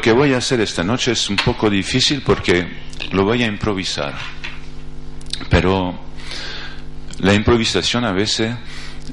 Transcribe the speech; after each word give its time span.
Lo 0.00 0.04
que 0.04 0.12
voy 0.12 0.32
a 0.32 0.38
hacer 0.38 0.62
esta 0.62 0.82
noche 0.82 1.12
es 1.12 1.28
un 1.28 1.36
poco 1.36 1.68
difícil 1.68 2.22
porque 2.22 2.66
lo 3.12 3.22
voy 3.22 3.42
a 3.42 3.46
improvisar. 3.46 4.14
Pero 5.50 6.00
la 7.18 7.34
improvisación 7.34 8.06
a 8.06 8.12
veces 8.12 8.56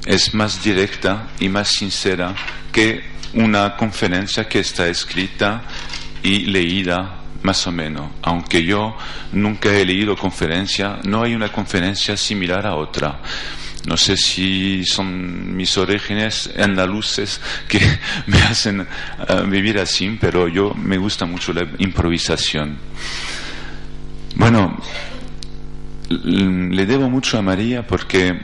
es 0.06 0.32
más 0.32 0.64
directa 0.64 1.28
y 1.40 1.50
más 1.50 1.68
sincera 1.68 2.34
que 2.72 3.04
una 3.34 3.76
conferencia 3.76 4.48
que 4.48 4.60
está 4.60 4.88
escrita 4.88 5.60
y 6.22 6.46
leída 6.46 7.20
más 7.42 7.66
o 7.66 7.70
menos. 7.70 8.10
Aunque 8.22 8.64
yo 8.64 8.96
nunca 9.32 9.68
he 9.68 9.84
leído 9.84 10.16
conferencia, 10.16 11.00
no 11.04 11.22
hay 11.22 11.34
una 11.34 11.52
conferencia 11.52 12.16
similar 12.16 12.66
a 12.66 12.76
otra. 12.76 13.20
No 13.86 13.96
sé 13.96 14.16
si 14.16 14.84
son 14.84 15.56
mis 15.56 15.78
orígenes 15.78 16.50
andaluces 16.58 17.40
que 17.68 17.80
me 18.26 18.38
hacen 18.42 18.80
uh, 18.80 19.46
vivir 19.46 19.78
así, 19.78 20.18
pero 20.20 20.48
yo 20.48 20.74
me 20.74 20.98
gusta 20.98 21.26
mucho 21.26 21.52
la 21.52 21.66
improvisación. 21.78 22.78
Bueno, 24.36 24.78
le 26.08 26.86
debo 26.86 27.08
mucho 27.08 27.38
a 27.38 27.42
María 27.42 27.86
porque 27.86 28.38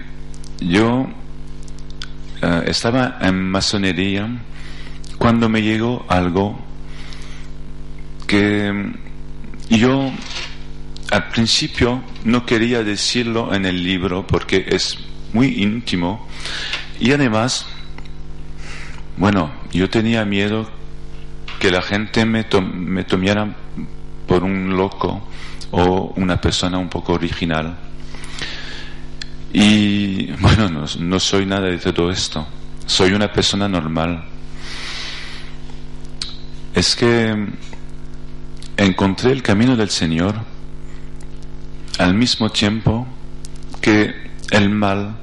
yo 0.61 1.09
uh, 2.43 2.47
estaba 2.67 3.19
en 3.21 3.51
masonería 3.51 4.29
cuando 5.19 5.49
me 5.49 5.63
llegó 5.63 6.05
algo 6.09 6.59
que 8.27 8.73
yo 9.71 10.13
al 11.11 11.29
principio 11.29 12.03
no 12.25 12.45
quería 12.45 12.83
decirlo 12.83 13.55
en 13.55 13.67
el 13.67 13.83
libro 13.83 14.27
porque 14.27 14.65
es 14.69 14.99
muy 15.35 15.63
íntimo 15.63 16.27
y 16.99 17.13
además, 17.13 17.67
bueno, 19.19 19.51
yo 19.73 19.91
tenía 19.91 20.25
miedo 20.25 20.71
que 21.59 21.71
la 21.71 21.83
gente 21.83 22.25
me, 22.25 22.47
me 22.73 23.05
tomara 23.05 23.55
por 24.27 24.45
un 24.45 24.77
loco 24.77 25.29
o 25.73 26.15
una 26.17 26.41
persona 26.41 26.79
un 26.79 26.89
poco 26.89 27.15
original. 27.15 27.77
Y 29.53 30.31
bueno, 30.41 30.69
no, 30.71 30.87
no 31.01 31.21
soy 31.21 31.47
nada 31.47 31.67
de 31.67 31.79
todo 31.79 32.11
esto, 32.11 32.47
soy 32.87 33.13
una 33.13 33.33
persona 33.33 33.69
normal. 33.69 34.25
Es 36.75 36.95
que 36.97 37.47
encontré 38.77 39.33
el 39.33 39.43
camino 39.43 39.77
del 39.77 39.91
Señor 39.91 40.37
al 41.99 42.15
mismo 42.15 42.51
tiempo 42.51 43.07
que 43.81 44.24
el 44.51 44.71
mal 44.71 45.17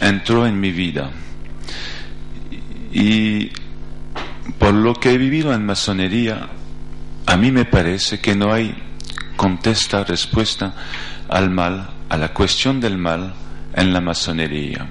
entró 0.00 0.46
en 0.46 0.60
mi 0.60 0.72
vida. 0.72 1.10
Y 2.92 3.50
por 4.58 4.74
lo 4.74 4.94
que 4.94 5.12
he 5.12 5.18
vivido 5.18 5.52
en 5.54 5.64
masonería, 5.64 6.48
a 7.26 7.36
mí 7.36 7.50
me 7.50 7.64
parece 7.64 8.20
que 8.20 8.34
no 8.34 8.52
hay 8.52 8.74
contesta, 9.36 10.04
respuesta 10.04 10.74
al 11.28 11.50
mal, 11.50 11.88
a 12.08 12.16
la 12.16 12.32
cuestión 12.34 12.80
del 12.80 12.98
mal 12.98 13.34
en 13.74 13.92
la 13.92 14.00
masonería. 14.00 14.86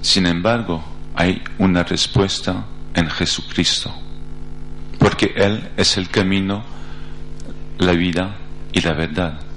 Sin 0.00 0.26
embargo, 0.26 0.84
hay 1.14 1.42
una 1.58 1.82
respuesta 1.82 2.66
en 2.94 3.08
Jesucristo, 3.08 3.92
porque 4.98 5.32
Él 5.36 5.70
es 5.76 5.96
el 5.96 6.08
camino, 6.08 6.64
la 7.78 7.92
vida 7.92 8.36
y 8.72 8.80
la 8.80 8.92
verdad 8.92 9.51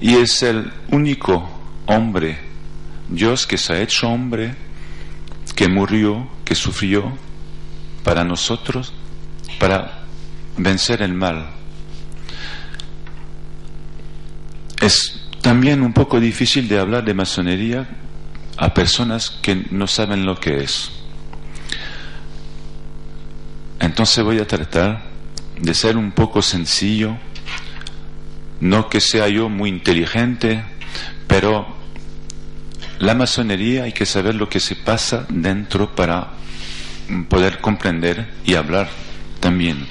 y 0.00 0.14
es 0.16 0.42
el 0.42 0.72
único 0.90 1.48
hombre, 1.86 2.38
Dios 3.08 3.46
que 3.46 3.56
se 3.56 3.72
ha 3.72 3.80
hecho 3.80 4.08
hombre, 4.08 4.54
que 5.54 5.68
murió, 5.68 6.28
que 6.44 6.54
sufrió 6.54 7.16
para 8.04 8.24
nosotros, 8.24 8.92
para 9.58 10.04
vencer 10.56 11.02
el 11.02 11.14
mal. 11.14 11.50
Es 14.80 15.20
también 15.40 15.82
un 15.82 15.92
poco 15.92 16.20
difícil 16.20 16.68
de 16.68 16.78
hablar 16.78 17.04
de 17.04 17.14
masonería 17.14 17.88
a 18.56 18.74
personas 18.74 19.30
que 19.30 19.66
no 19.70 19.86
saben 19.86 20.26
lo 20.26 20.38
que 20.38 20.62
es. 20.62 20.90
Entonces 23.80 24.24
voy 24.24 24.38
a 24.38 24.46
tratar 24.46 25.04
de 25.60 25.74
ser 25.74 25.96
un 25.96 26.12
poco 26.12 26.42
sencillo 26.42 27.16
no 28.60 28.88
que 28.88 29.00
sea 29.00 29.28
yo 29.28 29.48
muy 29.48 29.70
inteligente, 29.70 30.62
pero 31.26 31.76
la 32.98 33.14
masonería 33.14 33.84
hay 33.84 33.92
que 33.92 34.06
saber 34.06 34.34
lo 34.34 34.48
que 34.48 34.60
se 34.60 34.76
pasa 34.76 35.26
dentro 35.28 35.94
para 35.94 36.30
poder 37.28 37.60
comprender 37.60 38.26
y 38.44 38.54
hablar 38.54 38.88
también. 39.40 39.86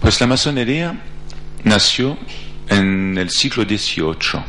Pues 0.00 0.20
la 0.20 0.26
masonería 0.26 1.02
nació 1.64 2.16
en 2.68 3.18
el 3.18 3.30
siglo 3.30 3.64
XVIII, 3.64 4.42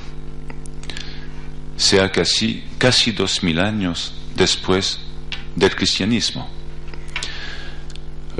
sea 1.75 2.11
casi, 2.11 2.63
casi 2.77 3.11
dos 3.11 3.43
mil 3.43 3.59
años 3.59 4.13
después 4.35 4.99
del 5.55 5.75
cristianismo. 5.75 6.49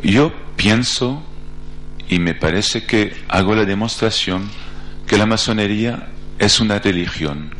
Yo 0.03 0.31
pienso 0.55 1.23
y 2.11 2.19
me 2.19 2.35
parece 2.35 2.83
que 2.83 3.13
hago 3.29 3.55
la 3.55 3.63
demostración 3.63 4.51
que 5.07 5.17
la 5.17 5.25
masonería 5.25 6.09
es 6.37 6.59
una 6.59 6.77
religión. 6.77 7.55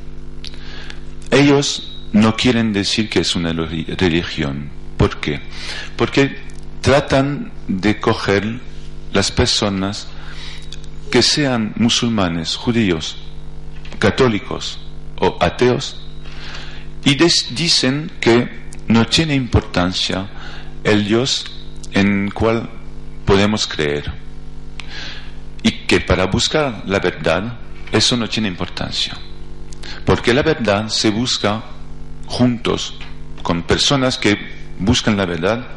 Ellos 1.32 1.98
no 2.12 2.36
quieren 2.36 2.74
decir 2.74 3.10
que 3.10 3.22
es 3.22 3.34
una 3.38 3.54
religión. 3.54 4.70
¿Por 4.98 5.22
qué? 5.22 5.40
Porque 5.96 6.38
tratan 6.82 7.54
de 7.70 8.02
coger 8.02 8.60
las 9.14 9.32
personas 9.32 10.10
que 11.10 11.22
sean 11.22 11.74
musulmanes, 11.78 12.58
judíos, 12.58 13.16
católicos 14.00 14.80
o 15.18 15.38
ateos 15.40 16.02
y 17.06 17.16
dicen 17.52 18.12
que 18.20 18.50
no 18.90 19.08
tiene 19.08 19.34
importancia 19.34 20.30
el 20.84 21.06
Dios 21.06 21.46
en 21.94 22.30
cual 22.32 22.70
podemos 23.26 23.66
creer 23.66 24.21
y 25.64 25.72
que 25.86 26.00
para 26.00 26.26
buscar 26.26 26.84
la 26.86 27.00
verdad 27.00 27.58
eso 27.92 28.18
no 28.18 28.28
tiene 28.28 28.48
importancia. 28.48 29.18
Porque 30.06 30.34
la 30.34 30.44
verdad 30.44 30.88
se 30.88 31.10
busca 31.10 31.64
juntos, 32.28 32.96
con 33.44 33.64
personas 33.64 34.18
que 34.18 34.38
buscan 34.80 35.18
la 35.18 35.26
verdad 35.26 35.68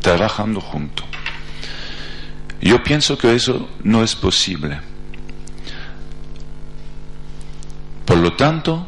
trabajando 0.00 0.60
juntos. 0.60 1.06
Yo 2.60 2.82
pienso 2.82 3.16
que 3.16 3.34
eso 3.34 3.68
no 3.82 4.02
es 4.02 4.14
posible. 4.14 4.78
Por 8.04 8.18
lo 8.18 8.34
tanto, 8.34 8.86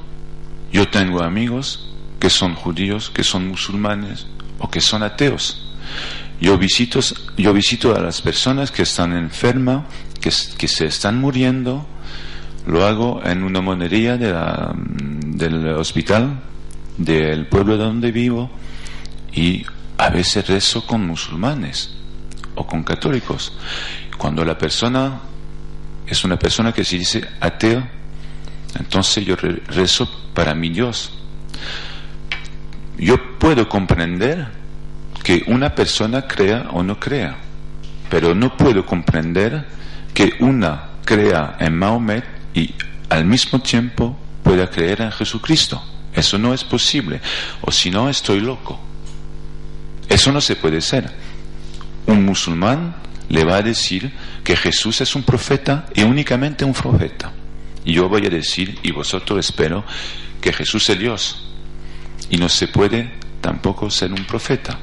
yo 0.73 0.89
tengo 0.89 1.23
amigos 1.23 1.89
que 2.19 2.29
son 2.29 2.55
judíos, 2.55 3.11
que 3.11 3.25
son 3.25 3.49
musulmanes 3.49 4.27
o 4.59 4.71
que 4.71 4.81
son 4.81 5.03
ateos. 5.03 5.75
Yo 6.43 6.59
visito, 6.59 6.99
yo 7.37 7.55
visito 7.55 7.95
a 7.95 8.01
las 8.01 8.21
personas 8.21 8.73
que 8.73 8.83
están 8.83 9.13
enfermas, 9.13 9.85
que, 10.21 10.31
que 10.59 10.67
se 10.67 10.87
están 10.87 11.21
muriendo, 11.21 11.87
lo 12.67 12.85
hago 12.85 13.23
en 13.25 13.45
una 13.45 13.61
monería 13.61 14.17
de 14.17 14.33
del 15.37 15.69
hospital 15.69 16.41
del 16.99 17.47
pueblo 17.47 17.77
donde 17.77 18.11
vivo 18.11 18.51
y 19.33 19.65
a 19.99 20.11
veces 20.11 20.49
rezo 20.49 20.85
con 20.85 21.07
musulmanes 21.07 21.95
o 22.57 22.67
con 22.67 22.83
católicos. 22.83 23.57
Cuando 24.19 24.45
la 24.45 24.59
persona 24.59 25.21
es 26.09 26.25
una 26.25 26.41
persona 26.41 26.73
que 26.73 26.85
se 26.85 26.99
dice 26.99 27.25
ateo, 27.39 27.87
entonces 28.81 29.25
yo 29.25 29.37
rezo 29.37 30.11
para 30.35 30.57
mi 30.57 30.71
Dios. 30.71 31.13
Yo 32.99 33.39
puedo 33.39 33.69
comprender 33.69 34.62
que 35.23 35.45
una 35.47 35.75
persona 35.75 36.27
crea 36.27 36.69
o 36.73 36.83
no 36.83 36.99
crea, 36.99 37.37
pero 38.11 38.35
no 38.35 38.57
puedo 38.57 38.85
comprender 38.85 39.67
que 40.13 40.35
una 40.41 40.91
crea 41.05 41.57
en 41.61 41.79
Mahomet 41.79 42.25
y 42.55 42.75
al 43.09 43.25
mismo 43.25 43.61
tiempo 43.61 44.17
pueda 44.43 44.69
creer 44.69 45.01
en 45.03 45.13
Jesucristo. 45.13 45.83
Eso 46.15 46.39
no 46.39 46.53
es 46.53 46.65
posible, 46.65 47.21
o 47.63 47.73
si 47.73 47.91
no 47.91 48.09
estoy 48.09 48.41
loco. 48.41 48.79
Eso 50.09 50.31
no 50.33 50.41
se 50.41 50.57
puede 50.57 50.81
ser. 50.81 51.11
Un 52.07 52.25
musulmán 52.25 52.97
le 53.29 53.45
va 53.45 53.57
a 53.57 53.63
decir 53.63 54.13
que 54.45 54.57
Jesús 54.57 55.01
es 55.01 55.15
un 55.15 55.23
profeta 55.23 55.87
y 55.95 56.03
únicamente 56.03 56.65
un 56.65 56.75
profeta. 56.75 57.33
Y 57.85 57.95
yo 57.95 58.09
voy 58.09 58.27
a 58.27 58.31
decir, 58.31 58.79
y 58.83 58.91
vosotros 58.91 59.39
espero, 59.39 59.85
que 60.41 60.53
Jesús 60.53 60.89
es 60.91 60.99
Dios. 60.99 61.49
Y 62.29 62.37
no 62.37 62.49
se 62.49 62.69
puede 62.69 63.11
tampoco 63.41 63.89
ser 63.91 64.13
un 64.13 64.25
profeta. 64.25 64.79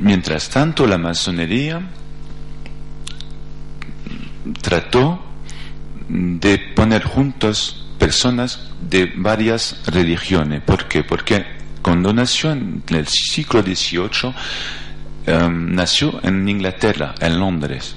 Mientras 0.00 0.48
tanto, 0.48 0.86
la 0.86 0.98
masonería 0.98 1.80
trató 4.62 5.24
de 6.08 6.58
poner 6.74 7.02
juntos 7.04 7.84
personas 7.98 8.70
de 8.80 9.12
varias 9.16 9.82
religiones. 9.86 10.62
¿Por 10.62 10.86
qué? 10.86 11.02
Porque 11.02 11.44
cuando 11.82 12.12
nació 12.12 12.52
en 12.52 12.82
el 12.88 13.08
siglo 13.08 13.62
XVIII, 13.62 14.32
em, 15.26 15.74
nació 15.74 16.20
en 16.22 16.48
Inglaterra, 16.48 17.14
en 17.20 17.38
Londres, 17.38 17.96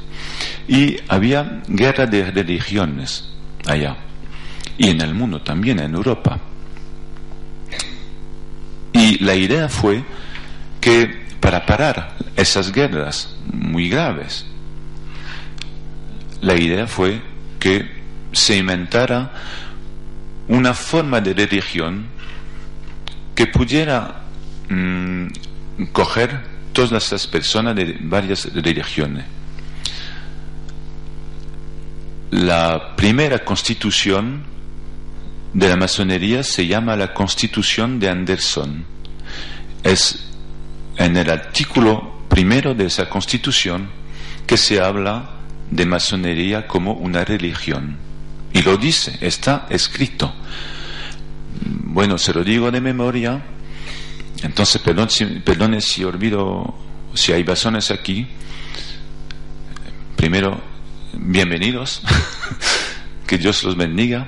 y 0.68 0.97
había 1.07 1.62
guerra 1.68 2.06
de 2.07 2.31
religiones 2.31 3.30
allá, 3.68 3.95
y 4.77 4.89
en 4.89 5.01
el 5.01 5.13
mundo 5.13 5.42
también, 5.42 5.80
en 5.80 5.94
Europa. 5.94 6.39
Y 8.94 9.24
la 9.24 9.36
idea 9.36 9.69
fue 9.69 10.04
que 10.81 11.20
para 11.42 11.66
parar 11.66 12.16
esas 12.38 12.72
guerras 12.72 13.36
muy 13.52 13.90
graves, 13.90 14.46
la 16.40 16.56
idea 16.56 16.88
fue 16.88 17.22
que 17.60 17.86
se 18.32 18.58
inventara 18.58 19.32
una 20.48 20.74
forma 20.74 21.20
de 21.20 21.34
religión 21.34 22.06
que 23.36 23.48
pudiera 23.48 24.22
mm, 24.70 25.28
coger 25.92 26.42
todas 26.74 27.06
esas 27.06 27.28
personas 27.28 27.76
de 27.76 27.98
varias 28.02 28.46
religiones. 28.54 29.26
La 32.32 32.96
primera 32.96 33.40
constitución 33.40 34.44
de 35.54 35.68
la 35.68 35.76
masonería 35.76 36.44
se 36.44 36.66
llama 36.66 36.96
la 36.96 37.14
Constitución 37.14 38.00
de 38.00 38.10
Anderson. 38.10 38.86
Es 39.84 40.31
en 40.98 41.18
el 41.18 41.30
artículo 41.30 42.26
primero 42.28 42.74
de 42.74 42.86
esa 42.86 43.10
constitución 43.10 43.90
que 44.48 44.58
se 44.58 44.80
habla 44.82 45.32
de 45.70 45.86
masonería 45.86 46.68
como 46.68 46.94
una 46.94 47.24
religión. 47.24 47.98
Y 48.54 48.62
lo 48.62 48.78
dice, 48.78 49.18
está 49.22 49.68
escrito. 49.70 50.34
Bueno, 51.64 52.18
se 52.18 52.34
lo 52.34 52.44
digo 52.44 52.72
de 52.72 52.82
memoria. 52.82 53.42
Entonces, 54.44 54.82
perdón 54.82 55.10
si, 55.10 55.26
perdone 55.26 55.82
si 55.82 56.04
olvido, 56.04 56.74
si 57.14 57.32
hay 57.32 57.44
basones 57.44 57.92
aquí. 57.92 58.28
Primero, 60.16 60.62
bienvenidos. 61.14 62.02
que 63.28 63.38
Dios 63.38 63.64
los 63.64 63.78
bendiga. 63.78 64.28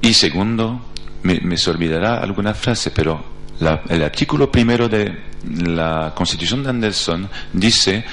Y 0.00 0.14
segundo, 0.14 0.86
me, 1.22 1.40
me 1.40 1.58
se 1.58 1.70
olvidará 1.70 2.18
alguna 2.18 2.54
frase, 2.54 2.90
pero 2.90 3.22
el 3.60 4.02
artículo 4.02 4.50
primero 4.50 4.88
de 4.88 5.30
la 5.44 6.12
Constitución 6.14 6.62
de 6.62 6.70
Anderson 6.70 7.28
dice 7.52 8.04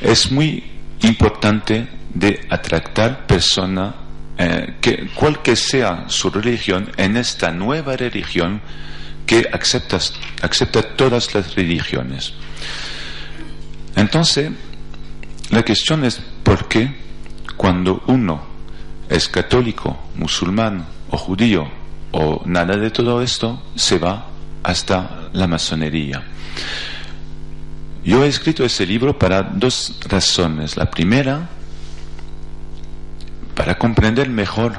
es 0.00 0.30
muy 0.30 0.62
importante 1.02 1.86
de 2.12 2.46
atractar 2.48 3.26
personas, 3.26 3.94
eh, 4.38 4.76
que, 4.80 5.08
cual 5.14 5.42
que 5.42 5.54
sea 5.54 6.04
su 6.08 6.30
religión, 6.30 6.90
en 6.96 7.16
esta 7.16 7.50
nueva 7.50 7.96
religión 7.96 8.60
que 9.26 9.48
acepta, 9.52 9.98
acepta 10.42 10.82
todas 10.82 11.34
las 11.34 11.54
religiones. 11.54 12.32
Entonces, 13.94 14.50
la 15.50 15.62
cuestión 15.62 16.04
es 16.04 16.20
por 16.42 16.68
qué 16.68 16.94
cuando 17.56 18.02
uno 18.06 18.44
es 19.08 19.28
católico, 19.28 19.96
musulmán 20.16 20.86
o 21.10 21.16
judío 21.16 21.68
o 22.12 22.42
nada 22.44 22.76
de 22.76 22.90
todo 22.90 23.22
esto, 23.22 23.62
se 23.74 23.98
va 23.98 24.26
hasta 24.66 25.28
la 25.32 25.46
masonería. 25.46 26.24
Yo 28.04 28.24
he 28.24 28.26
escrito 28.26 28.64
ese 28.64 28.84
libro 28.84 29.16
para 29.16 29.44
dos 29.44 29.96
razones. 30.08 30.76
La 30.76 30.90
primera, 30.90 31.48
para 33.54 33.78
comprender 33.78 34.28
mejor 34.28 34.74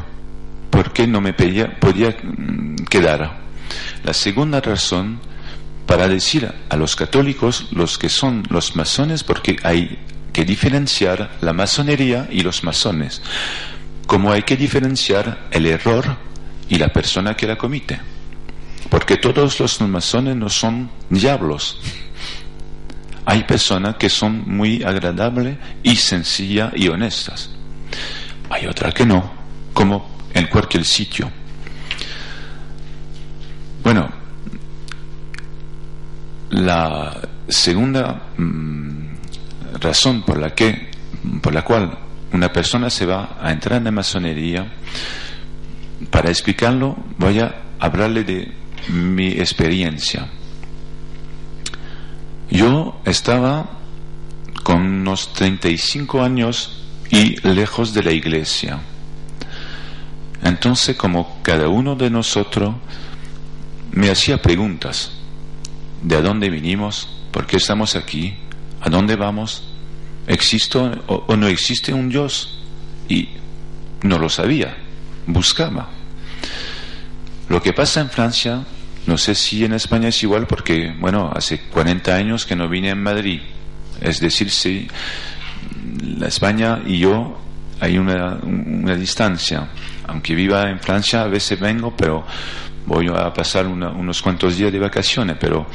por 0.70 0.92
qué 0.92 1.08
no 1.08 1.22
me 1.22 1.32
podía, 1.32 1.78
mm, 2.22 2.84
quedar. 2.90 3.38
La 4.04 4.14
segunda 4.14 4.60
razón, 4.60 5.20
para 5.86 6.10
decir 6.10 6.52
a 6.68 6.76
los 6.76 6.98
católicos, 6.98 7.70
los 7.72 7.98
que 7.98 8.10
son 8.10 8.44
los 8.50 8.76
masones, 8.76 9.24
porque 9.24 9.56
hay 9.64 10.00
que 10.34 10.44
diferenciar 10.44 11.32
la 11.40 11.54
masonería 11.54 12.28
y 12.30 12.42
los 12.42 12.66
masones, 12.66 13.22
como 14.06 14.34
hay 14.34 14.44
que 14.44 14.58
diferenciar 14.58 15.48
el 15.50 15.66
error 15.66 16.18
y 16.68 16.78
la 16.78 16.90
persona 16.90 17.38
que 17.38 17.48
la 17.48 17.58
comite. 17.58 18.17
Porque 18.90 19.18
todos 19.18 19.60
los 19.60 19.82
masones 19.82 20.36
no 20.36 20.50
son 20.50 20.90
diablos 21.10 21.80
hay 23.30 23.44
personas 23.44 23.98
que 23.98 24.08
son 24.08 24.44
muy 24.48 24.84
agradables 24.84 25.58
y 25.84 25.98
sencillas 25.98 26.72
y 26.74 26.88
honestas. 26.88 27.50
Hay 28.50 28.66
otras 28.68 28.94
que 28.94 29.06
no, 29.06 29.30
como 29.74 30.10
en 30.34 30.48
cualquier 30.48 30.86
sitio. 30.86 31.30
Bueno, 33.84 34.10
la 36.52 37.20
segunda 37.50 38.28
mm, 38.38 39.08
razón 39.82 40.24
por 40.24 40.38
la 40.38 40.56
que 40.56 40.90
por 41.42 41.54
la 41.54 41.66
cual 41.66 42.00
una 42.32 42.54
persona 42.54 42.90
se 42.90 43.06
va 43.06 43.38
a 43.42 43.52
entrar 43.52 43.80
en 43.80 43.84
la 43.84 43.92
masonería, 43.92 44.72
para 46.10 46.30
explicarlo 46.30 46.96
voy 47.18 47.42
a 47.42 47.54
hablarle 47.78 48.24
de 48.24 48.54
mi 48.90 49.28
experiencia. 49.28 50.30
Yo 52.50 53.00
estaba 53.06 53.70
con 54.64 54.82
unos 54.82 55.34
35 55.34 56.22
años 56.22 56.84
y 57.10 57.36
lejos 57.48 57.94
de 57.94 58.04
la 58.04 58.12
iglesia. 58.12 58.80
Entonces, 60.44 60.96
como 60.96 61.40
cada 61.42 61.68
uno 61.68 61.96
de 61.96 62.10
nosotros 62.10 62.76
me 63.92 64.10
hacía 64.10 64.42
preguntas, 64.42 65.12
¿de 66.02 66.22
dónde 66.22 66.50
vinimos? 66.50 67.10
¿Por 67.32 67.46
qué 67.46 67.58
estamos 67.58 67.96
aquí? 67.96 68.36
¿A 68.82 68.90
dónde 68.90 69.16
vamos? 69.16 69.64
¿Existe 70.28 70.78
o, 70.78 71.24
o 71.28 71.36
no 71.36 71.48
existe 71.48 71.94
un 71.94 72.10
Dios? 72.10 72.60
Y 73.10 73.30
no 74.04 74.20
lo 74.20 74.30
sabía, 74.30 74.78
buscaba. 75.26 75.90
Lo 77.50 77.62
que 77.62 77.74
pasa 77.74 78.02
en 78.02 78.10
Francia 78.10 78.66
no 79.08 79.18
sé 79.18 79.36
si 79.36 79.64
en 79.64 79.74
España 79.74 80.10
es 80.10 80.22
igual 80.22 80.48
porque, 80.48 80.94
bueno, 81.00 81.32
hace 81.34 81.62
40 81.62 82.14
años 82.14 82.46
que 82.46 82.56
no 82.56 82.68
vine 82.68 82.90
en 82.90 83.02
Madrid. 83.02 83.42
Es 84.02 84.20
decir, 84.20 84.52
si 84.52 84.88
la 86.04 86.28
España 86.28 86.82
y 86.86 87.00
yo 87.00 87.40
hay 87.80 87.98
una, 87.98 88.38
distancia. 88.96 89.70
Aunque 90.08 90.36
viva 90.36 90.70
en 90.70 90.80
Francia, 90.80 91.22
a 91.22 91.28
veces 91.28 91.60
vengo, 91.60 91.96
pero 91.96 92.26
voy 92.86 93.08
a 93.08 93.34
pasar 93.34 93.68
unos 93.68 94.22
cuantos 94.22 94.58
días 94.58 94.72
de 94.72 94.80
vacaciones, 94.80 95.38
pero 95.40 95.68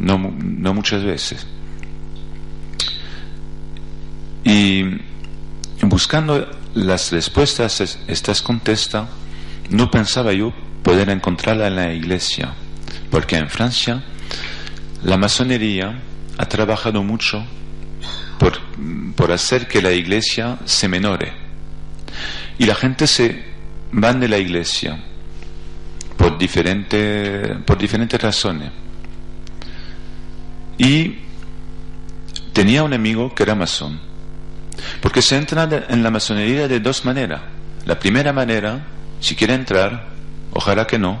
no, 0.00 0.18
no 0.18 0.74
muchas 0.74 1.04
veces. 1.04 1.46
Y 4.44 4.84
buscando 5.82 6.50
las 6.74 7.12
respuestas 7.12 7.80
a 7.80 7.84
estas 8.10 8.40
contestas, 8.40 9.08
no 9.70 9.90
pensaba 9.90 10.32
yo 10.32 10.52
poder 10.82 11.10
encontrarla 11.10 11.68
en 11.68 11.76
la 11.76 11.92
iglesia, 11.92 12.54
porque 13.12 13.36
en 13.36 13.50
Francia 13.50 14.02
la 15.04 15.18
masonería 15.18 16.00
ha 16.38 16.46
trabajado 16.46 17.02
mucho 17.02 17.44
por, 18.38 18.58
por 19.14 19.30
hacer 19.30 19.68
que 19.68 19.82
la 19.82 19.92
iglesia 19.92 20.58
se 20.64 20.88
menore. 20.88 21.30
Y 22.58 22.64
la 22.64 22.74
gente 22.74 23.06
se 23.06 23.44
van 23.92 24.18
de 24.18 24.28
la 24.28 24.38
iglesia 24.38 24.98
por, 26.16 26.38
por 26.38 27.78
diferentes 27.78 28.22
razones. 28.22 28.70
Y 30.78 31.18
tenía 32.54 32.82
un 32.82 32.94
amigo 32.94 33.34
que 33.34 33.42
era 33.42 33.54
masón. 33.54 34.00
Porque 35.02 35.20
se 35.20 35.36
entra 35.36 35.68
en 35.90 36.02
la 36.02 36.10
masonería 36.10 36.66
de 36.66 36.80
dos 36.80 37.04
maneras. 37.04 37.42
La 37.84 37.98
primera 37.98 38.32
manera, 38.32 38.86
si 39.20 39.36
quiere 39.36 39.52
entrar, 39.52 40.12
Ojalá 40.52 40.86
que 40.86 40.98
no. 40.98 41.18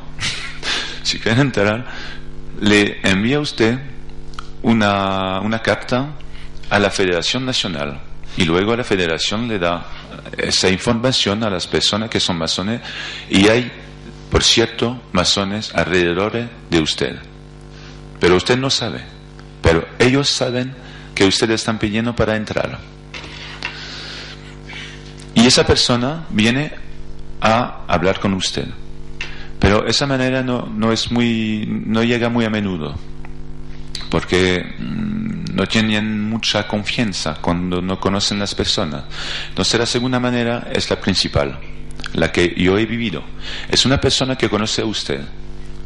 Si 1.02 1.18
quieren 1.18 1.40
entrar, 1.40 1.86
le 2.60 3.00
envía 3.02 3.40
usted 3.40 3.78
una, 4.62 5.40
una 5.40 5.60
carta 5.60 6.12
a 6.70 6.78
la 6.78 6.90
Federación 6.90 7.44
Nacional 7.44 8.00
y 8.36 8.44
luego 8.44 8.74
la 8.76 8.84
Federación 8.84 9.48
le 9.48 9.58
da 9.58 9.86
esa 10.38 10.68
información 10.68 11.42
a 11.44 11.50
las 11.50 11.66
personas 11.66 12.08
que 12.08 12.20
son 12.20 12.38
masones 12.38 12.80
y 13.28 13.48
hay, 13.48 13.70
por 14.30 14.42
cierto, 14.42 15.02
masones 15.12 15.74
alrededor 15.74 16.48
de 16.70 16.80
usted. 16.80 17.16
Pero 18.18 18.36
usted 18.36 18.56
no 18.56 18.70
sabe, 18.70 19.02
pero 19.60 19.86
ellos 19.98 20.30
saben 20.30 20.74
que 21.14 21.24
ustedes 21.24 21.60
están 21.60 21.78
pidiendo 21.78 22.14
para 22.14 22.36
entrar. 22.36 22.78
Y 25.34 25.46
esa 25.46 25.66
persona 25.66 26.24
viene 26.30 26.72
a 27.40 27.84
hablar 27.88 28.20
con 28.20 28.34
usted. 28.34 28.66
Pero 29.62 29.86
esa 29.86 30.08
manera 30.08 30.42
no, 30.42 30.66
no 30.66 30.90
es 30.90 31.12
muy, 31.12 31.64
no 31.68 32.02
llega 32.02 32.28
muy 32.28 32.44
a 32.44 32.50
menudo, 32.50 32.96
porque 34.10 34.74
mm, 34.76 35.54
no 35.54 35.68
tienen 35.68 36.28
mucha 36.28 36.66
confianza 36.66 37.36
cuando 37.40 37.80
no 37.80 38.00
conocen 38.00 38.40
las 38.40 38.56
personas. 38.56 39.04
Entonces 39.50 39.78
la 39.78 39.86
segunda 39.86 40.18
manera 40.18 40.66
es 40.72 40.90
la 40.90 41.00
principal, 41.00 41.60
la 42.12 42.32
que 42.32 42.52
yo 42.56 42.76
he 42.76 42.86
vivido. 42.86 43.22
Es 43.68 43.86
una 43.86 44.00
persona 44.00 44.36
que 44.36 44.48
conoce 44.48 44.82
a 44.82 44.84
usted, 44.84 45.20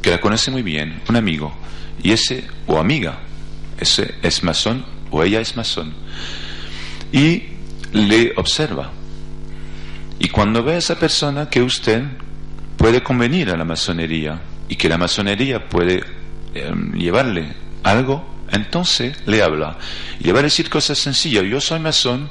que 0.00 0.10
la 0.10 0.22
conoce 0.22 0.50
muy 0.50 0.62
bien, 0.62 1.02
un 1.10 1.16
amigo, 1.16 1.54
y 2.02 2.12
ese, 2.12 2.48
o 2.66 2.78
amiga, 2.78 3.18
ese 3.78 4.14
es 4.22 4.42
masón 4.42 4.86
o 5.10 5.22
ella 5.22 5.42
es 5.42 5.54
masón, 5.54 5.92
y 7.12 7.42
le 7.92 8.32
observa. 8.36 8.90
Y 10.18 10.28
cuando 10.28 10.64
ve 10.64 10.76
a 10.76 10.78
esa 10.78 10.98
persona 10.98 11.50
que 11.50 11.60
usted 11.60 12.04
puede 12.76 13.02
convenir 13.02 13.50
a 13.50 13.56
la 13.56 13.64
masonería 13.64 14.40
y 14.68 14.76
que 14.76 14.88
la 14.88 14.98
masonería 14.98 15.68
puede 15.68 16.02
em, 16.54 16.92
llevarle 16.92 17.52
algo, 17.82 18.24
entonces 18.50 19.16
le 19.26 19.42
habla. 19.42 19.78
Y 20.20 20.24
le 20.24 20.32
va 20.32 20.40
a 20.40 20.42
decir 20.42 20.68
cosas 20.68 20.98
sencillas. 20.98 21.44
Yo 21.44 21.60
soy 21.60 21.80
masón 21.80 22.28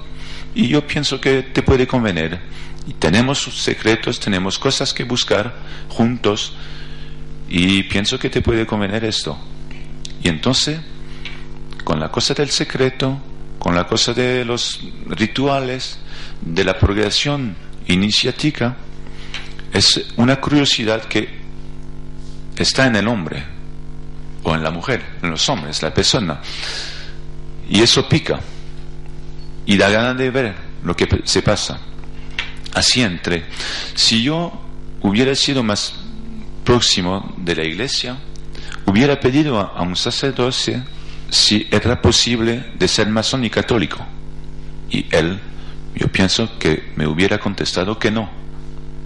y 0.54 0.68
yo 0.68 0.86
pienso 0.86 1.20
que 1.20 1.44
te 1.44 1.62
puede 1.62 1.88
convenir. 1.88 2.40
Y 2.88 2.94
tenemos 2.94 3.44
secretos, 3.44 4.20
tenemos 4.20 4.60
cosas 4.60 4.94
que 4.94 5.04
buscar 5.04 5.54
juntos 5.90 6.54
y 7.50 7.84
pienso 7.84 8.20
que 8.20 8.30
te 8.30 8.42
puede 8.42 8.66
convenir 8.66 9.04
esto. 9.06 9.38
Y 10.24 10.30
entonces, 10.30 10.80
con 11.84 12.00
la 12.00 12.10
cosa 12.10 12.34
del 12.34 12.50
secreto, 12.50 13.20
con 13.60 13.76
la 13.76 13.88
cosa 13.88 14.14
de 14.14 14.46
los 14.46 14.82
rituales, 15.08 15.98
de 16.42 16.64
la 16.64 16.78
progresión 16.78 17.56
iniciática, 17.88 18.76
es 19.76 20.06
una 20.16 20.40
curiosidad 20.40 21.04
que 21.04 21.28
está 22.56 22.88
en 22.88 22.96
el 22.96 23.10
hombre 23.10 23.44
o 24.44 24.56
en 24.56 24.64
la 24.64 24.72
mujer, 24.72 25.04
en 25.22 25.32
los 25.32 25.50
hombres, 25.50 25.82
la 25.82 25.94
persona. 25.94 26.40
Y 27.70 27.82
eso 27.82 28.08
pica 28.08 28.40
y 29.66 29.76
da 29.76 29.90
ganas 29.90 30.18
de 30.18 30.32
ver 30.32 30.56
lo 30.82 30.96
que 30.96 31.22
se 31.26 31.42
pasa. 31.42 31.78
Así 32.74 33.02
entre, 33.02 33.44
si 33.96 34.24
yo 34.24 34.54
hubiera 35.02 35.36
sido 35.36 35.62
más 35.62 35.94
próximo 36.64 37.36
de 37.36 37.56
la 37.58 37.66
iglesia, 37.66 38.18
hubiera 38.86 39.20
pedido 39.20 39.60
a, 39.60 39.82
un 39.82 39.98
sacerdote 39.98 40.84
si 41.30 41.68
era 41.70 42.02
posible 42.02 42.72
de 42.80 42.88
ser 42.88 43.10
masón 43.10 43.44
y 43.44 43.50
católico. 43.50 44.06
Y 44.90 45.06
él, 45.14 45.38
yo 45.96 46.08
pienso 46.08 46.58
que 46.60 46.94
me 46.96 47.06
hubiera 47.08 47.40
contestado 47.40 48.00
que 48.00 48.10
no 48.10 48.45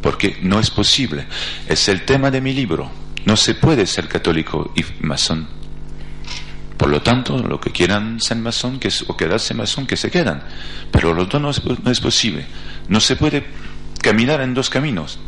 porque 0.02 0.38
no 0.42 0.60
es 0.60 0.70
posible. 0.70 1.26
Es 1.68 1.88
el 1.88 2.06
tema 2.06 2.32
de 2.32 2.42
mi 2.42 2.54
libro. 2.54 2.90
No 3.26 3.36
se 3.36 3.56
puede 3.56 3.86
ser 3.86 4.08
católico 4.08 4.72
y 4.76 4.84
masón. 5.06 5.48
Por 6.78 6.90
lo 6.90 7.02
tanto, 7.02 7.38
lo 7.38 7.60
que 7.60 7.72
quieran 7.72 8.22
ser 8.22 8.38
masón 8.38 8.80
que, 8.80 8.90
o 9.08 9.18
quedarse 9.18 9.54
masón, 9.54 9.86
que 9.86 9.98
se 9.98 10.10
quedan. 10.10 10.44
Pero 10.92 11.14
los 11.14 11.28
dos 11.28 11.42
no 11.42 11.92
es, 11.92 12.00
posible. 12.00 12.46
No 12.88 13.02
se 13.02 13.18
puede 13.18 13.46
caminar 14.02 14.40
en 14.40 14.54
dos 14.54 14.70
caminos. 14.70 15.20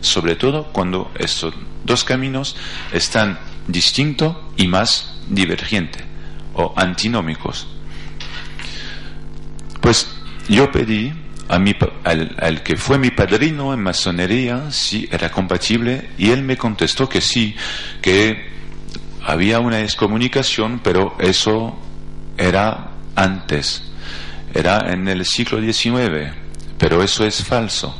Sobre 0.00 0.36
todo 0.36 0.72
cuando 0.72 1.10
estos 1.18 1.52
dos 1.84 2.04
caminos 2.04 2.56
están 2.92 3.38
distintos 3.66 4.36
y 4.56 4.68
más 4.68 5.16
divergentes 5.28 6.04
o 6.54 6.72
antinómicos. 6.76 7.66
Pues 9.80 10.08
yo 10.48 10.70
pedí 10.70 11.12
a 11.50 11.58
mi, 11.58 11.74
al, 12.04 12.62
que 12.62 12.76
fue 12.76 12.96
mi 12.96 13.10
padrino 13.10 13.74
en 13.74 13.82
masonería 13.82 14.70
si 14.70 15.08
era 15.10 15.32
compatible 15.32 16.10
y 16.16 16.30
él 16.30 16.42
me 16.42 16.56
contestó 16.56 17.08
que 17.08 17.20
sí, 17.20 17.56
que 18.00 18.50
había 19.24 19.58
una 19.58 19.80
excomunicación, 19.80 20.80
pero 20.82 21.16
eso 21.18 21.76
era 22.38 22.92
antes, 23.16 23.82
era 24.54 24.92
en 24.92 25.08
el 25.08 25.26
siglo 25.26 25.60
XIX, 25.60 26.32
pero 26.78 27.02
eso 27.02 27.26
es 27.26 27.42
falso. 27.42 27.96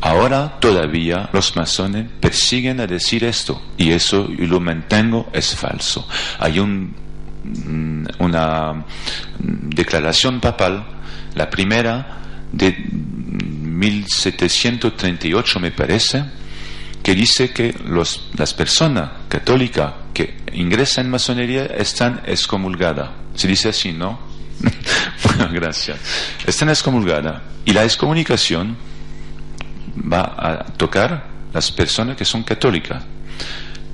Ahora 0.00 0.60
todavía 0.60 1.30
los 1.32 1.56
masones 1.56 2.06
persiguen 2.20 2.78
a 2.78 2.86
decir 2.86 3.24
esto 3.24 3.60
y 3.76 3.90
eso 3.90 4.28
lo 4.38 4.60
mantengo 4.60 5.28
es 5.32 5.56
falso. 5.56 6.06
Hay 6.38 6.60
un, 6.60 6.94
mm, 7.42 8.22
una 8.22 8.84
declaración 9.40 10.40
papal, 10.40 10.86
la 11.34 11.50
primera, 11.50 12.21
de 12.52 12.72
1738 12.72 15.60
me 15.60 15.70
parece, 15.70 16.24
que 17.02 17.14
dice 17.14 17.52
que 17.52 17.74
los, 17.84 18.30
las 18.36 18.54
personas 18.54 19.10
católicas 19.28 19.92
que 20.14 20.38
ingresan 20.52 21.06
en 21.06 21.10
masonería 21.10 21.64
están 21.66 22.22
excomulgadas. 22.26 23.10
Se 23.34 23.48
dice 23.48 23.70
así, 23.70 23.92
¿no? 23.92 24.20
bueno, 25.24 25.48
gracias. 25.52 25.98
Están 26.46 26.68
excomulgadas. 26.68 27.42
Y 27.64 27.72
la 27.72 27.82
excomunicación 27.84 28.76
va 30.10 30.34
a 30.36 30.64
tocar 30.76 31.26
las 31.52 31.72
personas 31.72 32.16
que 32.16 32.24
son 32.24 32.44
católicas 32.44 33.02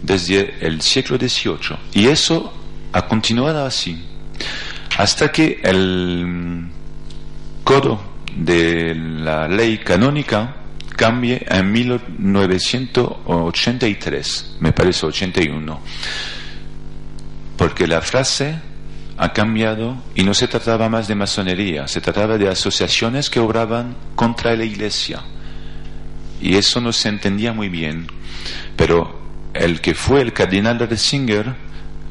desde 0.02 0.56
el 0.60 0.82
siglo 0.82 1.16
XVIII. 1.16 1.78
Y 1.94 2.06
eso 2.06 2.52
ha 2.92 3.06
continuado 3.06 3.64
así. 3.64 4.04
Hasta 4.96 5.30
que 5.30 5.60
el 5.62 6.66
codo 7.64 8.17
de 8.38 8.94
la 8.94 9.48
ley 9.48 9.78
canónica 9.78 10.54
cambie 10.96 11.44
en 11.48 11.72
1983, 11.72 14.56
me 14.60 14.72
parece 14.72 15.06
81, 15.06 15.80
porque 17.56 17.86
la 17.86 18.00
frase 18.00 18.58
ha 19.16 19.32
cambiado 19.32 19.96
y 20.14 20.22
no 20.22 20.34
se 20.34 20.46
trataba 20.48 20.88
más 20.88 21.08
de 21.08 21.14
masonería, 21.14 21.88
se 21.88 22.00
trataba 22.00 22.38
de 22.38 22.48
asociaciones 22.48 23.28
que 23.30 23.40
obraban 23.40 23.96
contra 24.14 24.56
la 24.56 24.64
iglesia. 24.64 25.20
Y 26.40 26.56
eso 26.56 26.80
no 26.80 26.92
se 26.92 27.08
entendía 27.08 27.52
muy 27.52 27.68
bien, 27.68 28.06
pero 28.76 29.18
el 29.54 29.80
que 29.80 29.94
fue 29.94 30.20
el 30.20 30.32
cardenal 30.32 30.78
de 30.78 30.86
Ratzinger, 30.86 31.54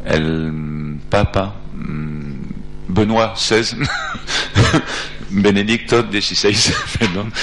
el 0.06 1.00
Papa 1.10 1.56
mm, 1.74 2.42
Benoit 2.90 3.36
XVI, 3.36 3.78
Benedicto 5.30 6.02
XVI, 6.02 6.56
perdón, 7.00 7.34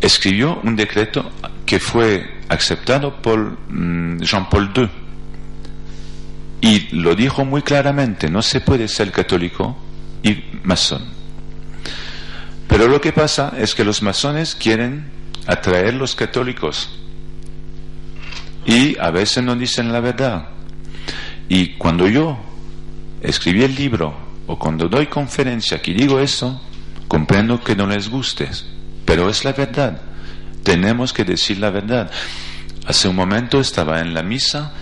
escribió 0.00 0.60
un 0.62 0.76
decreto 0.76 1.30
que 1.64 1.78
fue 1.78 2.40
aceptado 2.48 3.22
por 3.22 3.58
mm, 3.70 4.20
Jean-Paul 4.20 4.70
II 4.74 4.88
y 6.60 6.94
lo 6.94 7.14
dijo 7.14 7.44
muy 7.44 7.62
claramente, 7.62 8.30
no 8.30 8.40
se 8.40 8.60
puede 8.60 8.86
ser 8.86 9.10
católico 9.10 9.76
y 10.22 10.44
masón. 10.62 11.04
Pero 12.68 12.88
lo 12.88 13.00
que 13.00 13.12
pasa 13.12 13.52
es 13.58 13.74
que 13.74 13.84
los 13.84 14.00
masones 14.00 14.54
quieren 14.54 15.10
atraer 15.46 15.94
los 15.94 16.14
católicos 16.14 16.88
y 18.64 18.96
a 18.98 19.10
veces 19.10 19.42
no 19.42 19.56
dicen 19.56 19.92
la 19.92 20.00
verdad. 20.00 20.50
Y 21.48 21.74
cuando 21.74 22.08
yo 22.08 22.38
escribí 23.20 23.64
el 23.64 23.74
libro 23.74 24.14
o 24.46 24.58
cuando 24.58 24.88
doy 24.88 25.06
conferencia 25.08 25.82
que 25.82 25.92
digo 25.92 26.20
eso, 26.20 26.60
Comprendo 27.12 27.62
que 27.62 27.76
no 27.76 27.86
les 27.86 28.08
guste, 28.08 28.48
pero 29.04 29.28
es 29.28 29.44
la 29.44 29.52
verdad. 29.52 30.00
Tenemos 30.62 31.12
que 31.12 31.26
decir 31.26 31.58
la 31.58 31.68
verdad. 31.68 32.10
Hace 32.86 33.06
un 33.06 33.16
momento 33.16 33.60
estaba 33.60 34.00
en 34.00 34.14
la 34.14 34.22
misa 34.22 34.72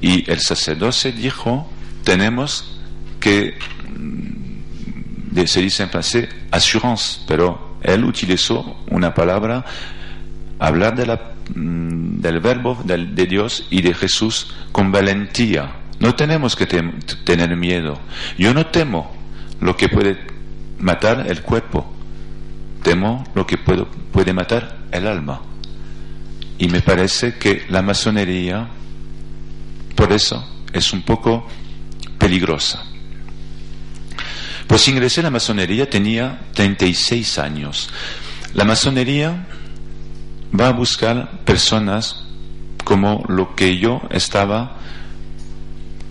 y 0.00 0.28
el 0.28 0.40
sacerdote 0.40 1.12
dijo, 1.12 1.70
tenemos 2.02 2.76
que, 3.20 3.56
mm, 3.96 5.46
se 5.46 5.60
dice 5.62 5.84
en 5.84 5.90
francés, 5.90 6.28
assurance, 6.50 7.20
pero 7.28 7.78
él 7.82 8.04
utilizó 8.04 8.82
una 8.90 9.14
palabra, 9.14 9.64
hablar 10.58 10.96
de 10.96 11.06
la, 11.06 11.34
mm, 11.54 12.20
del 12.20 12.40
verbo 12.40 12.82
de 12.84 13.26
Dios 13.26 13.64
y 13.70 13.82
de 13.82 13.94
Jesús 13.94 14.52
con 14.72 14.90
valentía. 14.90 15.76
No 16.00 16.16
tenemos 16.16 16.56
que 16.56 16.66
tener 16.66 17.56
miedo. 17.56 18.00
Yo 18.36 18.52
no 18.52 18.66
temo 18.66 19.14
lo 19.60 19.76
que 19.76 19.88
puede 19.88 20.34
matar 20.78 21.26
el 21.28 21.42
cuerpo, 21.42 21.92
temo 22.82 23.24
lo 23.34 23.46
que 23.46 23.58
puedo, 23.58 23.88
puede 23.88 24.32
matar 24.32 24.78
el 24.92 25.06
alma. 25.06 25.40
Y 26.58 26.68
me 26.68 26.80
parece 26.80 27.34
que 27.34 27.66
la 27.68 27.82
masonería, 27.82 28.68
por 29.94 30.12
eso, 30.12 30.46
es 30.72 30.92
un 30.92 31.02
poco 31.02 31.46
peligrosa. 32.18 32.82
Pues 34.66 34.88
ingresé 34.88 35.20
a 35.20 35.24
la 35.24 35.30
masonería, 35.30 35.88
tenía 35.88 36.40
36 36.54 37.38
años. 37.38 37.90
La 38.54 38.64
masonería 38.64 39.46
va 40.58 40.68
a 40.68 40.72
buscar 40.72 41.40
personas 41.44 42.24
como 42.84 43.24
lo 43.28 43.54
que 43.54 43.78
yo 43.78 44.02
estaba 44.10 44.76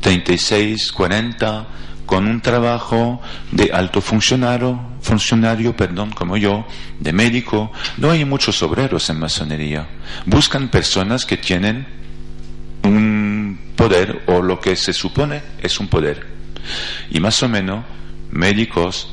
36, 0.01 0.91
40, 0.91 1.67
con 2.05 2.27
un 2.27 2.41
trabajo 2.41 3.21
de 3.51 3.71
alto 3.73 4.01
funcionario, 4.01 4.79
funcionario, 5.01 5.75
perdón, 5.75 6.11
como 6.11 6.37
yo, 6.37 6.65
de 6.99 7.13
médico. 7.13 7.71
No 7.97 8.11
hay 8.11 8.25
muchos 8.25 8.61
obreros 8.63 9.09
en 9.09 9.19
masonería. 9.19 9.87
Buscan 10.25 10.69
personas 10.69 11.25
que 11.25 11.37
tienen 11.37 11.87
un 12.83 13.59
poder 13.75 14.23
o 14.27 14.41
lo 14.41 14.59
que 14.59 14.75
se 14.75 14.93
supone 14.93 15.41
es 15.61 15.79
un 15.79 15.87
poder. 15.87 16.27
Y 17.09 17.19
más 17.19 17.41
o 17.43 17.49
menos 17.49 17.85
médicos, 18.31 19.09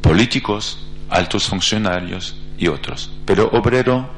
políticos, 0.00 0.86
altos 1.10 1.46
funcionarios 1.46 2.36
y 2.58 2.68
otros. 2.68 3.12
Pero 3.24 3.50
obrero 3.52 4.10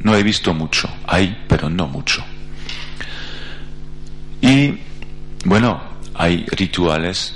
no 0.00 0.14
he 0.14 0.22
visto 0.22 0.54
mucho. 0.54 0.88
Hay, 1.06 1.44
pero 1.48 1.68
no 1.70 1.86
mucho. 1.86 2.24
Y 4.40 4.78
bueno, 5.44 5.87
hay 6.18 6.44
rituales. 6.50 7.34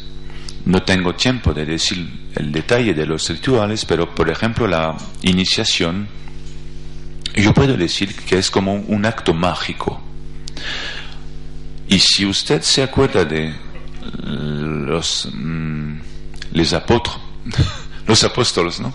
No 0.65 0.83
tengo 0.83 1.15
tiempo 1.15 1.55
de 1.55 1.65
decir 1.65 2.31
el 2.35 2.53
detalle 2.53 2.95
de 2.95 3.07
los 3.07 3.29
rituales, 3.29 3.85
pero 3.85 4.15
por 4.15 4.29
ejemplo 4.29 4.67
la 4.67 4.97
iniciación, 5.23 6.09
yo 7.35 7.55
puedo 7.55 7.77
decir 7.77 8.15
que 8.15 8.39
es 8.39 8.51
como 8.51 8.75
un 8.75 9.07
acto 9.07 9.33
mágico. 9.33 10.01
Y 11.89 11.99
si 11.99 12.27
usted 12.27 12.63
se 12.63 12.83
acuerda 12.83 13.25
de 13.25 13.55
los, 14.23 15.29
mm, 15.33 15.97
les 16.53 16.73
los 18.07 18.25
apóstoles, 18.25 18.81
¿no? 18.81 18.93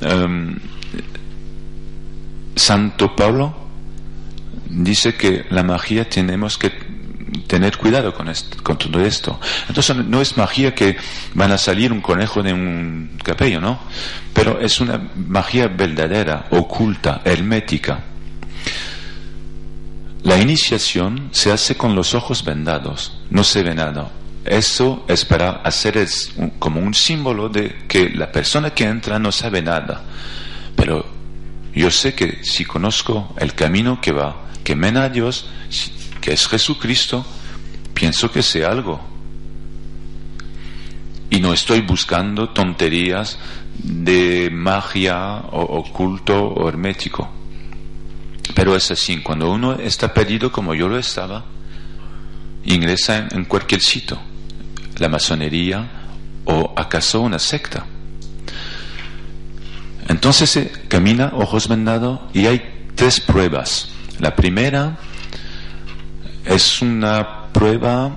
Em, 0.00 0.58
Santo 2.56 3.14
Pablo 3.16 3.54
dice 4.68 5.14
que 5.14 5.44
la 5.50 5.62
magia 5.62 6.08
tenemos 6.08 6.58
que 6.58 6.83
tener 7.46 7.76
cuidado 7.76 8.14
con, 8.14 8.32
todo 8.78 9.04
esto. 9.04 9.38
Entonces 9.68 9.96
no 9.96 10.20
es 10.20 10.36
magia 10.36 10.74
que 10.74 10.96
van 11.34 11.52
a 11.52 11.58
salir 11.58 11.92
un 11.92 12.00
conejo 12.00 12.42
de 12.42 12.52
un 12.52 13.18
capello, 13.22 13.60
¿no? 13.60 13.78
Pero 14.32 14.60
es 14.60 14.80
una 14.80 15.10
magia 15.14 15.68
verdadera, 15.68 16.46
oculta, 16.50 17.20
hermética. 17.24 18.04
La 20.22 20.40
iniciación 20.40 21.28
se 21.32 21.52
hace 21.52 21.76
con 21.76 21.94
los 21.94 22.14
ojos 22.14 22.44
vendados, 22.44 23.18
no 23.30 23.44
se 23.44 23.62
ve 23.62 23.74
nada. 23.74 24.10
Eso 24.44 25.04
es 25.08 25.24
para 25.24 25.50
hacer 25.62 25.96
es 25.96 26.32
como 26.58 26.80
un 26.80 26.94
símbolo 26.94 27.48
de 27.48 27.84
que 27.88 28.10
la 28.10 28.30
persona 28.30 28.70
que 28.70 28.84
entra 28.84 29.18
no 29.18 29.32
sabe 29.32 29.62
nada. 29.62 30.02
Pero 30.76 31.06
yo 31.74 31.90
sé 31.90 32.14
que 32.14 32.44
si 32.44 32.64
conozco 32.64 33.34
el 33.38 33.54
camino 33.54 34.00
que 34.00 34.12
va, 34.12 34.36
que 34.62 34.76
mena 34.76 35.04
a 35.04 35.08
Dios, 35.08 35.46
que 36.24 36.32
es 36.32 36.48
Jesucristo, 36.48 37.22
pienso 37.92 38.32
que 38.32 38.42
sé 38.42 38.64
algo. 38.64 38.98
Y 41.28 41.38
no 41.38 41.52
estoy 41.52 41.82
buscando 41.82 42.48
tonterías 42.48 43.38
de 43.76 44.48
magia 44.50 45.42
o 45.52 45.60
oculto 45.80 46.46
o 46.46 46.66
hermético. 46.66 47.30
Pero 48.54 48.74
es 48.74 48.90
así, 48.90 49.20
cuando 49.20 49.52
uno 49.52 49.74
está 49.74 50.14
perdido 50.14 50.50
como 50.50 50.74
yo 50.74 50.88
lo 50.88 50.96
estaba, 50.96 51.44
ingresa 52.64 53.28
en 53.30 53.44
cualquier 53.44 53.82
sitio, 53.82 54.18
la 54.96 55.10
masonería 55.10 55.86
o 56.46 56.72
acaso 56.74 57.20
una 57.20 57.38
secta. 57.38 57.84
Entonces 60.08 60.48
se 60.48 60.70
camina 60.88 61.32
ojos 61.34 61.68
vendados 61.68 62.20
y 62.32 62.46
hay 62.46 62.86
tres 62.94 63.20
pruebas. 63.20 63.90
La 64.20 64.34
primera 64.34 64.96
es 66.44 66.82
una 66.82 67.46
prueba 67.52 68.10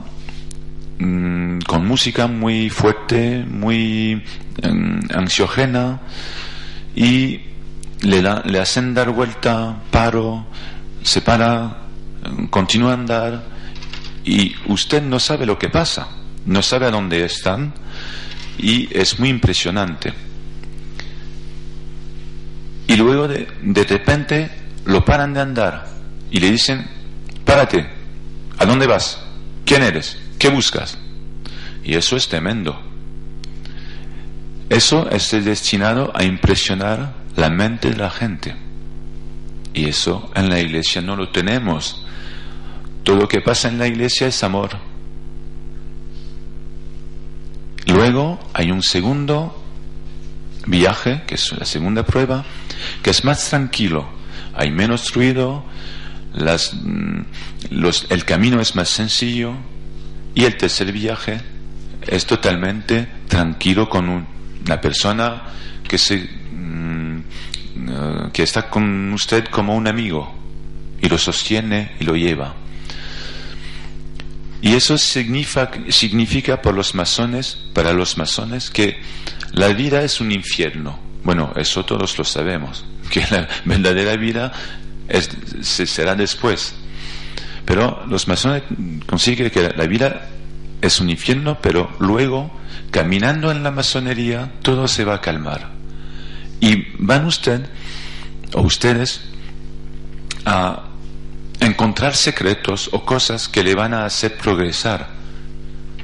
mm, 1.00 1.60
con 1.60 1.88
música 1.88 2.28
muy 2.28 2.70
fuerte, 2.70 3.46
muy 3.48 4.22
mm, 4.63 5.00
ansiogena 5.16 6.02
y 6.96 7.42
le, 8.02 8.22
le 8.22 8.60
hacen 8.60 8.94
dar 8.94 9.12
vuelta, 9.12 9.78
paro, 9.92 10.46
se 11.04 11.22
para, 11.22 11.78
continúa 12.50 12.92
a 12.92 12.94
andar 12.96 13.44
y 14.26 14.54
usted 14.68 15.02
no 15.02 15.20
sabe 15.20 15.46
lo 15.46 15.58
que 15.58 15.70
pasa, 15.70 16.08
no 16.46 16.62
sabe 16.62 16.88
a 16.88 16.92
dónde 16.92 17.24
están 17.24 17.74
y 18.58 18.90
es 18.92 19.20
muy 19.20 19.30
impresionante. 19.30 20.13
Y 22.88 22.96
luego 22.96 23.28
de, 23.28 23.48
de 23.62 23.84
repente 23.84 24.50
lo 24.86 25.04
paran 25.04 25.34
de 25.34 25.42
andar 25.42 25.88
y 26.32 26.40
le 26.40 26.52
dicen, 26.52 26.86
párate, 27.46 27.96
¿a 28.58 28.65
dónde 28.65 28.88
vas? 28.88 29.20
¿Quién 29.65 29.84
eres? 29.84 30.17
¿Qué 30.39 30.50
buscas? 30.50 30.98
Y 31.84 31.96
eso 31.96 32.15
es 32.15 32.28
tremendo. 32.28 32.80
Eso 34.70 35.10
es 35.10 35.32
destinado 35.32 36.12
a 36.15 36.24
impresionar 36.24 37.13
la 37.36 37.50
mente 37.50 37.89
de 37.89 37.98
la 37.98 38.10
gente. 38.10 38.56
Y 39.74 39.86
eso 39.86 40.32
en 40.36 40.50
la 40.50 40.60
iglesia 40.60 41.02
no 41.02 41.15
lo 41.15 41.30
tenemos. 41.30 42.04
Todo 43.04 43.15
lo 43.17 43.28
que 43.28 43.41
pasa 43.41 43.70
en 43.70 43.78
la 43.78 43.88
iglesia 43.88 44.28
es 44.28 44.43
amor. 44.43 44.78
Luego 47.86 48.39
hay 48.54 48.72
un 48.72 48.84
segundo 48.84 49.63
viaje, 50.65 51.24
que 51.26 51.36
es 51.36 51.54
la 51.58 51.65
segunda 51.65 52.04
prueba, 52.04 52.43
que 53.02 53.12
es 53.12 53.24
más 53.24 53.50
tranquilo. 53.50 54.10
Hay 54.54 54.72
menos 54.72 55.13
ruido, 55.13 55.63
las, 56.34 56.74
mm, 56.74 57.22
los, 57.69 58.08
el 58.10 58.25
camino 58.25 58.62
es 58.62 58.75
más 58.75 58.89
sencillo 58.89 59.53
y 60.36 60.45
el 60.45 60.58
tercer 60.58 60.91
viaje 60.91 61.41
es 62.08 62.25
totalmente 62.25 63.08
tranquilo 63.27 63.89
con 63.89 64.27
una 64.65 64.82
persona 64.82 65.43
que 65.88 65.97
se 65.97 66.17
mm, 66.51 67.17
eh, 67.89 68.30
que 68.34 68.43
está 68.43 68.69
con 68.69 69.13
usted 69.13 69.45
como 69.45 69.75
un 69.75 69.88
amigo 69.88 70.34
y 71.01 71.08
lo 71.10 71.17
sostiene 71.17 71.91
y 71.99 72.03
lo 72.03 72.15
lleva. 72.15 72.56
Y 74.62 74.73
eso 74.73 74.97
significa, 74.97 75.71
significa 75.89 76.62
por 76.62 76.73
los 76.73 76.95
masones, 76.95 77.58
para 77.73 77.93
los 77.93 78.17
masones, 78.17 78.71
que 78.71 78.99
la 79.51 79.67
vida 79.69 80.01
es 80.01 80.19
un 80.19 80.32
infierno. 80.32 80.99
Bueno, 81.23 81.53
eso 81.56 81.86
todos 81.86 82.17
lo 82.17 82.23
sabemos, 82.23 82.86
que 83.12 83.21
la 83.30 83.47
verdadera 83.65 84.15
vida 84.15 84.51
se, 85.62 85.86
será 85.86 86.15
después. 86.15 86.73
Pero 87.67 88.01
los 88.08 88.30
masones 88.30 88.63
consiguen 89.06 89.49
que 89.49 89.73
la 89.75 89.86
vida 89.88 90.30
es 90.82 91.01
un 91.01 91.10
infierno, 91.10 91.58
pero 91.62 91.91
luego, 91.99 92.49
caminando 92.91 93.51
en 93.51 93.62
la 93.62 93.71
masonería, 93.71 94.53
todo 94.62 94.88
se 94.88 95.03
va 95.03 95.15
a 95.15 95.21
calmar. 95.21 95.71
Y 96.62 96.86
van 96.97 97.25
usted 97.25 97.67
o 98.53 98.62
ustedes 98.62 99.19
a 100.45 100.84
encontrar 101.60 102.15
secretos 102.15 102.89
o 102.93 103.03
cosas 103.03 103.49
que 103.49 103.65
le 103.65 103.75
van 103.75 103.93
a 103.93 104.06
hacer 104.06 104.38
progresar 104.38 105.10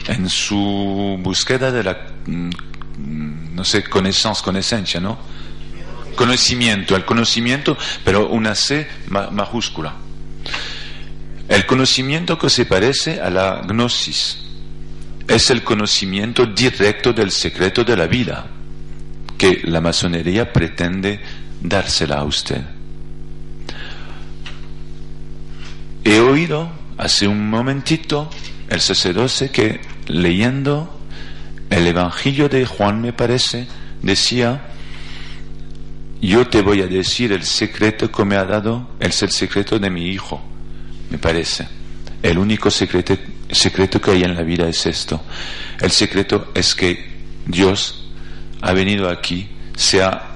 en 0.07 0.27
su 0.27 1.17
búsqueda 1.21 1.71
de 1.71 1.81
la, 1.81 1.97
mm, 2.25 3.55
no 3.55 3.63
sé, 3.63 3.85
connaissance, 3.85 4.43
esencia, 4.59 4.99
¿no? 4.99 5.17
Conocimiento, 6.17 6.97
el 6.97 7.05
conocimiento, 7.05 7.77
pero 8.03 8.27
una 8.27 8.53
C 8.53 8.85
majúscula. 9.07 10.02
El 11.53 11.67
conocimiento 11.67 12.35
que 12.39 12.49
se 12.49 12.65
parece 12.65 13.21
a 13.21 13.29
la 13.29 13.61
gnosis 13.61 14.39
es 15.27 15.51
el 15.51 15.61
conocimiento 15.63 16.47
directo 16.47 17.13
del 17.13 17.29
secreto 17.29 17.83
de 17.83 17.95
la 17.95 18.07
vida 18.07 18.47
que 19.37 19.61
la 19.65 19.79
masonería 19.79 20.51
pretende 20.51 21.19
dársela 21.61 22.15
a 22.15 22.23
usted. 22.23 22.59
He 26.03 26.21
oído 26.21 26.71
hace 26.97 27.27
un 27.27 27.47
momentito 27.51 28.31
el 28.67 28.81
sacerdote 28.81 29.51
que 29.51 29.79
leyendo 30.07 31.01
el 31.69 31.85
Evangelio 31.85 32.49
de 32.49 32.65
Juan, 32.65 32.99
me 32.99 33.13
parece, 33.13 33.67
decía, 34.01 34.69
yo 36.19 36.47
te 36.47 36.63
voy 36.63 36.81
a 36.81 36.87
decir 36.87 37.31
el 37.31 37.43
secreto 37.43 38.11
que 38.11 38.25
me 38.25 38.37
ha 38.37 38.43
dado, 38.43 38.89
es 38.99 39.21
el 39.21 39.29
secreto 39.29 39.77
de 39.77 39.91
mi 39.91 40.07
hijo, 40.09 40.41
me 41.13 41.17
parece. 41.17 41.67
El 42.21 42.37
único 42.37 42.69
secreto, 42.69 43.17
secreto 43.49 44.01
que 44.01 44.11
hay 44.11 44.23
en 44.23 44.35
la 44.35 44.43
vida 44.43 44.67
es 44.67 44.85
esto. 44.85 45.23
El 45.79 45.91
secreto 45.91 46.51
es 46.53 46.75
que 46.75 47.23
Dios 47.45 48.09
ha 48.61 48.73
venido 48.73 49.09
aquí, 49.09 49.49
se 49.75 50.03
ha, 50.03 50.31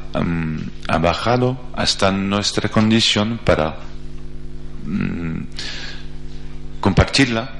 ha 0.88 0.98
bajado 0.98 1.70
hasta 1.76 2.12
nuestra 2.12 2.70
condición 2.70 3.40
para 3.44 3.88
Mm, 4.88 5.44
compartirla 6.80 7.52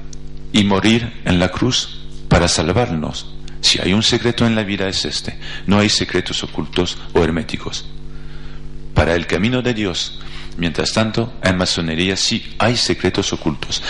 y 0.54 0.64
morir 0.64 1.22
en 1.26 1.40
la 1.40 1.50
cruz 1.50 2.08
para 2.30 2.48
salvarnos. 2.48 3.36
Si 3.60 3.82
hay 3.82 3.92
un 3.92 4.02
secreto 4.04 4.48
en 4.48 4.56
la 4.56 4.64
vida 4.64 4.88
es 4.88 5.04
este. 5.04 5.38
No 5.66 5.78
hay 5.78 5.90
secretos 5.90 6.42
ocultos 6.44 6.98
o 7.14 7.22
herméticos. 7.22 7.86
Para 8.94 9.14
el 9.14 9.28
camino 9.28 9.62
de 9.62 9.74
Dios, 9.74 10.20
mientras 10.58 10.92
tanto, 10.94 11.34
en 11.44 11.58
masonería 11.58 12.16
sí 12.18 12.56
hay 12.58 12.76
secretos 12.76 13.32
ocultos. 13.34 13.82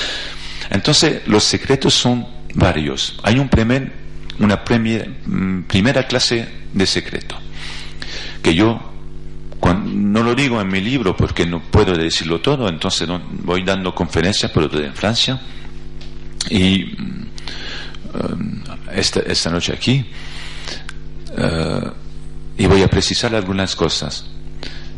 Entonces, 0.70 1.28
los 1.28 1.44
secretos 1.44 1.94
son 1.94 2.28
varios. 2.54 3.20
Hay 3.24 3.40
un 3.40 3.50
primer, 3.50 3.92
una 4.40 4.58
mm, 4.58 5.64
primera 5.64 6.08
clase 6.08 6.48
de 6.74 6.86
secreto 6.86 7.38
que 8.42 8.54
yo 8.54 8.80
no 9.86 10.24
lo 10.24 10.36
digo 10.36 10.62
en 10.62 10.70
mi 10.70 10.80
libro 10.80 11.16
porque 11.16 11.46
no 11.46 11.62
puedo 11.62 11.94
decirlo 11.94 12.40
todo, 12.40 12.70
entonces 12.70 13.08
voy 13.44 13.64
dando 13.64 13.94
conferencias 13.94 14.52
por 14.52 14.74
en 14.74 14.94
Francia 14.94 15.42
y 16.50 16.86
mm, 16.86 17.28
esta, 18.94 19.20
esta, 19.22 19.50
noche 19.50 19.74
aquí 19.74 20.06
eh, 21.38 21.92
y 22.58 22.66
voy 22.66 22.82
a 22.82 22.88
precisar 22.88 23.36
algunas 23.36 23.76
cosas. 23.76 24.26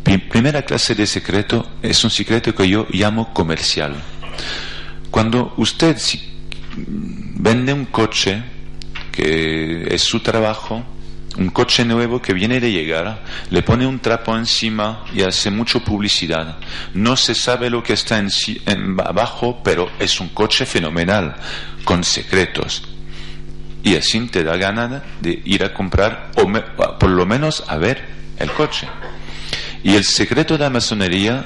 Primera 0.03 0.63
clase 0.63 0.95
de 0.95 1.05
secreto 1.05 1.69
es 1.81 2.03
un 2.03 2.09
secreto 2.09 2.53
que 2.55 2.67
yo 2.67 2.87
llamo 2.91 3.33
comercial. 3.33 3.95
Cuando 5.11 5.53
usted 5.57 5.97
vende 6.77 7.73
un 7.73 7.85
coche, 7.85 8.43
que 9.11 9.93
es 9.93 10.01
su 10.01 10.19
trabajo, 10.21 10.83
un 11.37 11.49
coche 11.49 11.85
nuevo 11.85 12.21
que 12.21 12.33
viene 12.33 12.59
de 12.59 12.71
llegar, 12.71 13.23
le 13.49 13.61
pone 13.61 13.85
un 13.87 13.99
trapo 13.99 14.35
encima 14.35 15.05
y 15.13 15.21
hace 15.21 15.49
mucha 15.49 15.79
publicidad. 15.79 16.57
No 16.93 17.15
se 17.15 17.35
sabe 17.35 17.69
lo 17.69 17.81
que 17.81 17.93
está 17.93 18.17
en, 18.17 18.29
abajo, 19.03 19.61
pero 19.63 19.89
es 19.99 20.19
un 20.19 20.29
coche 20.29 20.65
fenomenal, 20.65 21.35
con 21.83 22.03
secretos. 22.03 22.83
Y 23.83 23.95
así 23.95 24.19
te 24.27 24.43
da 24.43 24.57
ganas 24.57 25.01
de 25.21 25.41
ir 25.45 25.63
a 25.63 25.73
comprar, 25.73 26.31
o 26.35 26.97
por 26.97 27.09
lo 27.09 27.25
menos 27.25 27.63
a 27.67 27.77
ver 27.77 28.05
el 28.37 28.51
coche. 28.51 28.87
Y 29.83 29.95
el 29.95 30.03
secreto 30.03 30.57
de 30.57 30.63
la 30.63 30.69
masonería 30.69 31.45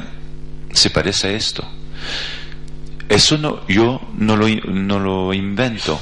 se 0.72 0.90
parece 0.90 1.28
a 1.28 1.32
esto. 1.32 1.68
Eso 3.10 3.38
no, 3.38 3.68
yo 3.68 4.02
no 4.18 4.36
lo, 4.36 4.48
no 4.48 5.00
lo 5.00 5.34
invento 5.34 6.00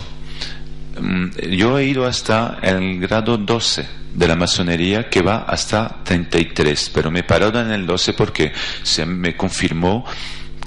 Mm, 0.99 1.29
yo 1.51 1.79
he 1.79 1.85
ido 1.85 2.05
hasta 2.05 2.59
el 2.61 2.99
grado 2.99 3.37
12 3.37 3.87
de 4.13 4.27
la 4.27 4.35
masonería 4.35 5.09
que 5.09 5.21
va 5.21 5.45
hasta 5.47 6.03
33, 6.03 6.91
pero 6.93 7.09
me 7.09 7.21
he 7.21 7.23
parado 7.23 7.59
en 7.61 7.71
el 7.71 7.85
12 7.85 8.13
porque 8.13 8.51
se 8.83 9.05
me 9.05 9.35
confirmó 9.35 10.05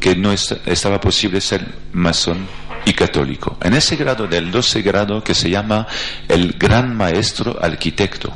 que 0.01 0.17
no 0.17 0.33
estaba 0.33 1.01
posible 1.01 1.41
ser 1.41 1.67
masón 1.93 2.47
y 2.85 2.93
católico. 2.95 3.59
En 3.63 3.75
ese 3.75 3.97
grado 3.97 4.27
del 4.27 4.51
12 4.51 4.83
grado 4.83 5.23
que 5.23 5.35
se 5.35 5.51
llama 5.51 5.87
el 6.27 6.55
gran 6.55 6.97
maestro 6.97 7.59
arquitecto. 7.63 8.35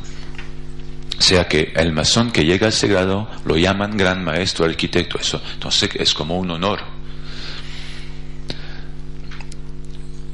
Sea 1.19 1.49
que 1.49 1.73
el 1.75 1.93
masón 1.93 2.31
que 2.31 2.45
llega 2.45 2.67
a 2.67 2.69
ese 2.71 2.89
lo 2.89 3.57
llaman 3.57 3.97
gran 3.97 4.25
maestro 4.25 4.65
arquitecto. 4.65 5.19
Eso, 5.19 5.43
entonces 5.55 5.91
es 5.95 6.15
como 6.15 6.39
un 6.39 6.51
honor. 6.51 6.81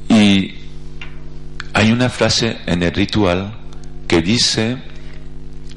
Y 0.09 0.53
hay 1.73 1.91
una 1.91 2.09
frase 2.09 2.59
en 2.65 2.83
el 2.83 2.93
ritual 2.93 3.57
que 4.07 4.21
dice, 4.21 4.77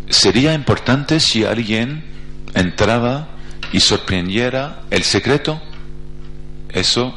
sería 0.09 0.53
importante 0.55 1.18
si 1.18 1.44
alguien 1.44 2.05
entraba 2.55 3.29
y 3.73 3.81
sorprendiera 3.81 4.83
el 4.90 5.03
secreto. 5.03 5.61
Eso 6.68 7.14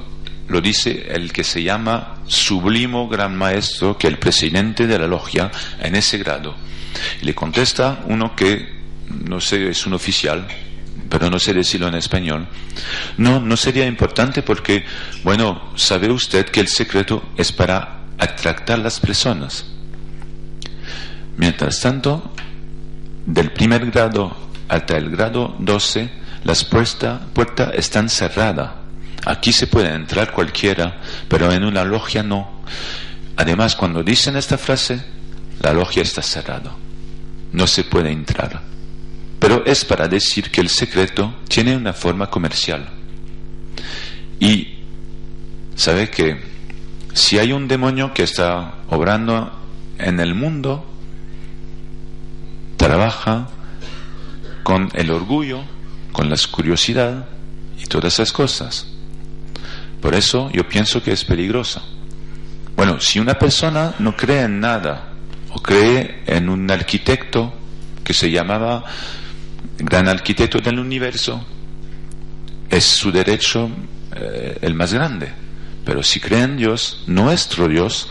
lo 0.48 0.62
dice 0.62 1.08
el 1.10 1.32
que 1.32 1.44
se 1.44 1.64
llama 1.64 2.21
sublimo 2.28 3.08
gran 3.08 3.38
maestro, 3.38 3.98
que 3.98 4.08
el 4.08 4.18
presidente 4.18 4.88
de 4.88 5.00
la 5.00 5.08
logia 5.08 5.52
en 5.80 5.96
ese 5.96 6.18
grado. 6.18 6.56
Le 7.22 7.34
contesta 7.34 8.04
uno 8.08 8.36
que, 8.36 8.82
no 9.26 9.40
sé, 9.40 9.70
es 9.70 9.86
un 9.86 9.94
oficial, 9.94 10.48
pero 11.10 11.30
no 11.30 11.40
sé 11.40 11.54
decirlo 11.54 11.88
en 11.88 11.96
español. 11.96 12.48
No, 13.18 13.40
no 13.40 13.58
sería 13.58 13.86
importante 13.86 14.42
porque, 14.44 14.86
bueno, 15.24 15.72
sabe 15.76 16.12
usted 16.12 16.46
que 16.48 16.62
el 16.62 16.68
secreto 16.68 17.32
es 17.38 17.52
para 17.52 18.02
atractar 18.18 18.80
las 18.80 19.00
personas. 19.00 19.66
Mientras 21.38 21.82
tanto, 21.82 22.34
del 23.26 23.52
primer 23.52 23.90
grado 23.90 24.36
hasta 24.68 24.98
el 24.98 25.10
grado 25.10 25.56
12, 25.60 26.10
las 26.44 26.64
puertas 26.64 27.22
puerta 27.34 27.72
están 27.74 28.10
cerradas. 28.10 28.81
Aquí 29.26 29.54
se 29.54 29.68
puede 29.68 29.94
entrar 29.94 30.32
cualquiera, 30.32 31.00
pero 31.28 31.52
en 31.52 31.64
una 31.64 31.84
logia 31.84 32.24
no. 32.24 32.64
Además, 33.38 33.76
cuando 33.76 34.04
dicen 34.04 34.36
esta 34.36 34.58
frase, 34.58 35.04
la 35.62 35.74
logia 35.74 36.02
está 36.02 36.22
cerrada. 36.22 36.76
No 37.54 37.68
se 37.68 37.84
puede 37.84 38.12
entrar. 38.12 38.62
Pero 39.40 39.66
es 39.66 39.86
para 39.86 40.08
decir 40.08 40.52
que 40.52 40.62
el 40.62 40.70
secreto 40.70 41.36
tiene 41.48 41.76
una 41.76 41.94
forma 41.94 42.30
comercial. 42.30 42.90
Y 44.40 44.80
sabe 45.76 46.10
que 46.10 46.40
si 47.14 47.40
hay 47.40 47.52
un 47.52 47.68
demonio 47.68 48.14
que 48.14 48.24
está 48.24 48.76
obrando 48.90 49.52
en 49.98 50.20
el 50.20 50.34
mundo, 50.36 50.86
trabaja 52.78 53.48
con 54.64 54.90
el 54.94 55.12
orgullo, 55.12 55.64
con 56.12 56.30
la 56.30 56.38
curiosidad 56.50 57.28
y 57.80 57.86
todas 57.86 58.14
esas 58.14 58.32
cosas. 58.32 58.91
Por 60.02 60.16
eso 60.16 60.50
yo 60.52 60.68
pienso 60.68 61.02
que 61.04 61.12
es 61.12 61.24
peligrosa. 61.24 61.82
Bueno, 62.76 63.00
si 63.00 63.20
una 63.20 63.36
persona 63.36 63.94
no 64.00 64.16
cree 64.16 64.44
en 64.44 64.60
nada 64.60 65.14
o 65.52 65.62
cree 65.62 66.24
en 66.26 66.50
un 66.50 66.70
arquitecto 66.72 67.54
que 68.04 68.14
se 68.14 68.32
llamaba 68.32 68.84
gran 69.78 70.08
arquitecto 70.08 70.60
del 70.60 70.80
universo, 70.80 71.46
es 72.70 72.84
su 72.84 73.12
derecho 73.12 73.70
eh, 74.16 74.58
el 74.62 74.74
más 74.74 74.94
grande. 74.94 75.32
Pero 75.86 76.02
si 76.04 76.20
cree 76.20 76.44
en 76.44 76.58
Dios, 76.58 77.04
nuestro 77.08 77.68
Dios, 77.68 78.10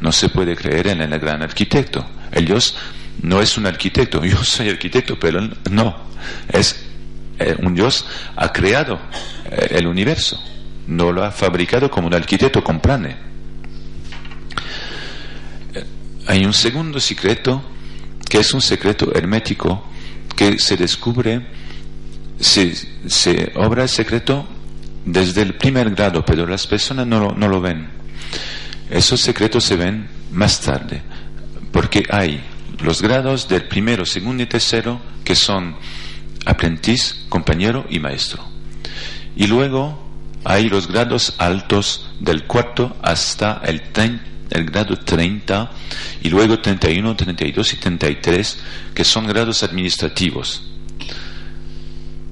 no 0.00 0.12
se 0.12 0.28
puede 0.28 0.54
creer 0.54 0.88
en 0.88 1.00
el 1.00 1.18
gran 1.18 1.42
arquitecto. 1.42 2.04
El 2.30 2.44
Dios 2.44 2.76
no 3.22 3.40
es 3.40 3.56
un 3.56 3.66
arquitecto, 3.66 4.24
yo 4.24 4.42
soy 4.44 4.68
arquitecto, 4.68 5.18
pero 5.18 5.40
no, 5.70 5.96
es 6.52 6.84
eh, 7.38 7.56
un 7.60 7.74
Dios 7.74 8.06
ha 8.36 8.52
creado 8.52 9.00
eh, 9.50 9.68
el 9.70 9.86
universo, 9.86 10.40
no 10.86 11.12
lo 11.12 11.24
ha 11.24 11.30
fabricado 11.30 11.90
como 11.90 12.08
un 12.08 12.14
arquitecto 12.14 12.62
con 12.62 12.80
planes. 12.80 13.16
Eh, 15.74 15.84
hay 16.26 16.44
un 16.44 16.52
segundo 16.52 17.00
secreto 17.00 17.62
que 18.28 18.38
es 18.38 18.52
un 18.54 18.60
secreto 18.60 19.14
hermético 19.14 19.84
que 20.34 20.58
se 20.58 20.76
descubre, 20.76 21.46
se, 22.40 23.52
obra 23.54 23.84
el 23.84 23.88
secreto 23.88 24.46
desde 25.04 25.42
el 25.42 25.54
primer 25.54 25.90
grado, 25.90 26.24
pero 26.24 26.46
las 26.46 26.66
personas 26.66 27.06
no 27.06 27.48
lo 27.48 27.60
ven. 27.60 27.88
Esos 28.90 29.20
secretos 29.20 29.64
se 29.64 29.76
ven 29.76 30.08
más 30.30 30.60
tarde, 30.60 31.02
porque 31.72 32.04
hay 32.10 32.42
los 32.82 33.00
grados 33.00 33.48
del 33.48 33.66
primero, 33.66 34.04
segundo 34.04 34.42
y 34.42 34.46
tercero, 34.46 35.00
que 35.24 35.34
son 35.34 35.76
aprendiz, 36.44 37.24
compañero 37.28 37.86
y 37.88 37.98
maestro. 37.98 38.44
Y 39.36 39.46
luego 39.46 40.03
hay 40.44 40.68
los 40.68 40.88
grados 40.88 41.34
altos 41.38 42.10
del 42.20 42.44
cuarto 42.44 42.96
hasta 43.02 43.62
el, 43.64 43.82
el 44.50 44.64
grado 44.64 44.96
30, 44.96 45.70
y 46.22 46.28
luego 46.28 46.60
31, 46.60 47.16
32 47.16 47.72
y 47.72 47.76
33, 47.76 48.58
que 48.94 49.04
son 49.04 49.26
grados 49.26 49.62
administrativos. 49.62 50.70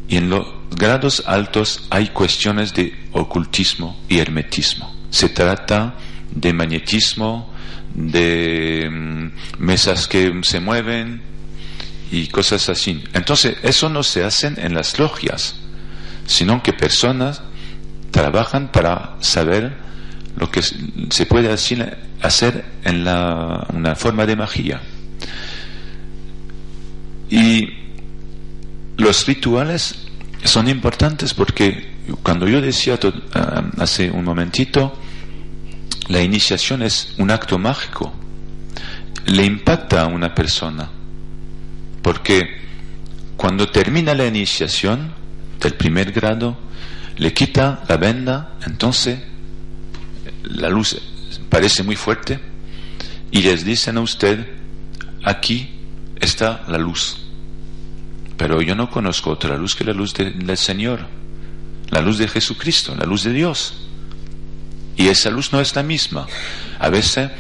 Y 0.08 0.16
en 0.16 0.28
los 0.28 0.46
grados 0.76 1.22
altos 1.26 1.84
hay 1.90 2.08
cuestiones 2.08 2.74
de 2.74 2.94
ocultismo 3.12 3.98
y 4.08 4.18
hermetismo. 4.18 4.94
Se 5.10 5.30
trata 5.30 5.94
de 6.30 6.52
magnetismo, 6.52 7.52
de 7.94 8.88
mm, 8.90 9.64
mesas 9.64 10.06
que 10.06 10.32
se 10.42 10.60
mueven 10.60 11.22
y 12.10 12.26
cosas 12.28 12.68
así. 12.68 13.02
Entonces, 13.14 13.56
eso 13.62 13.88
no 13.88 14.02
se 14.02 14.24
hace 14.24 14.48
en 14.48 14.74
las 14.74 14.98
logias, 14.98 15.56
sino 16.26 16.62
que 16.62 16.72
personas 16.72 17.42
trabajan 18.12 18.70
para 18.70 19.16
saber 19.18 19.76
lo 20.36 20.48
que 20.50 20.62
se 20.62 21.26
puede 21.26 21.50
hacer 21.50 22.64
en 22.84 23.04
la, 23.04 23.66
una 23.72 23.96
forma 23.96 24.24
de 24.24 24.36
magia. 24.36 24.80
Y 27.28 27.68
los 28.98 29.26
rituales 29.26 29.96
son 30.44 30.68
importantes 30.68 31.34
porque 31.34 31.90
cuando 32.22 32.46
yo 32.46 32.60
decía 32.60 32.98
ah, 33.34 33.64
hace 33.78 34.10
un 34.10 34.24
momentito, 34.24 34.98
la 36.08 36.20
iniciación 36.22 36.82
es 36.82 37.14
un 37.18 37.30
acto 37.30 37.58
mágico, 37.58 38.12
le 39.26 39.44
impacta 39.44 40.02
a 40.02 40.06
una 40.06 40.34
persona, 40.34 40.90
porque 42.02 42.60
cuando 43.36 43.68
termina 43.70 44.14
la 44.14 44.26
iniciación 44.26 45.12
del 45.60 45.74
primer 45.74 46.12
grado, 46.12 46.58
le 47.22 47.32
quita 47.32 47.84
la 47.88 47.96
venda, 47.98 48.56
entonces 48.66 49.20
la 50.42 50.68
luz 50.68 51.00
parece 51.48 51.84
muy 51.84 51.94
fuerte 51.94 52.40
y 53.30 53.42
les 53.42 53.64
dicen 53.64 53.96
a 53.96 54.00
usted, 54.00 54.44
aquí 55.22 55.70
está 56.18 56.64
la 56.66 56.78
luz. 56.78 57.18
Pero 58.36 58.60
yo 58.60 58.74
no 58.74 58.90
conozco 58.90 59.30
otra 59.30 59.56
luz 59.56 59.76
que 59.76 59.84
la 59.84 59.92
luz 59.92 60.14
del 60.14 60.56
Señor, 60.56 61.06
la 61.90 62.00
luz 62.00 62.18
de 62.18 62.26
Jesucristo, 62.26 62.96
la 62.96 63.06
luz 63.06 63.22
de 63.22 63.32
Dios. 63.32 63.86
Y 64.96 65.06
esa 65.06 65.30
luz 65.30 65.52
no 65.52 65.60
es 65.60 65.76
la 65.76 65.84
misma. 65.84 66.26
A 66.80 66.88
veces 66.88 67.30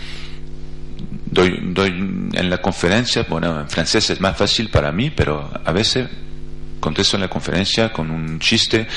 doy, 1.26 1.58
doy 1.60 1.88
en 1.88 2.50
la 2.50 2.62
conferencia, 2.62 3.26
bueno, 3.28 3.58
en 3.58 3.68
francés 3.68 4.10
es 4.10 4.20
más 4.20 4.36
fácil 4.36 4.70
para 4.70 4.92
mí, 4.92 5.10
pero 5.10 5.50
a 5.64 5.72
veces 5.72 6.08
contesto 6.82 7.16
en 7.16 7.22
la 7.22 7.30
conferencia 7.30 7.92
con 7.92 8.10
un 8.10 8.40
chiste 8.40 8.88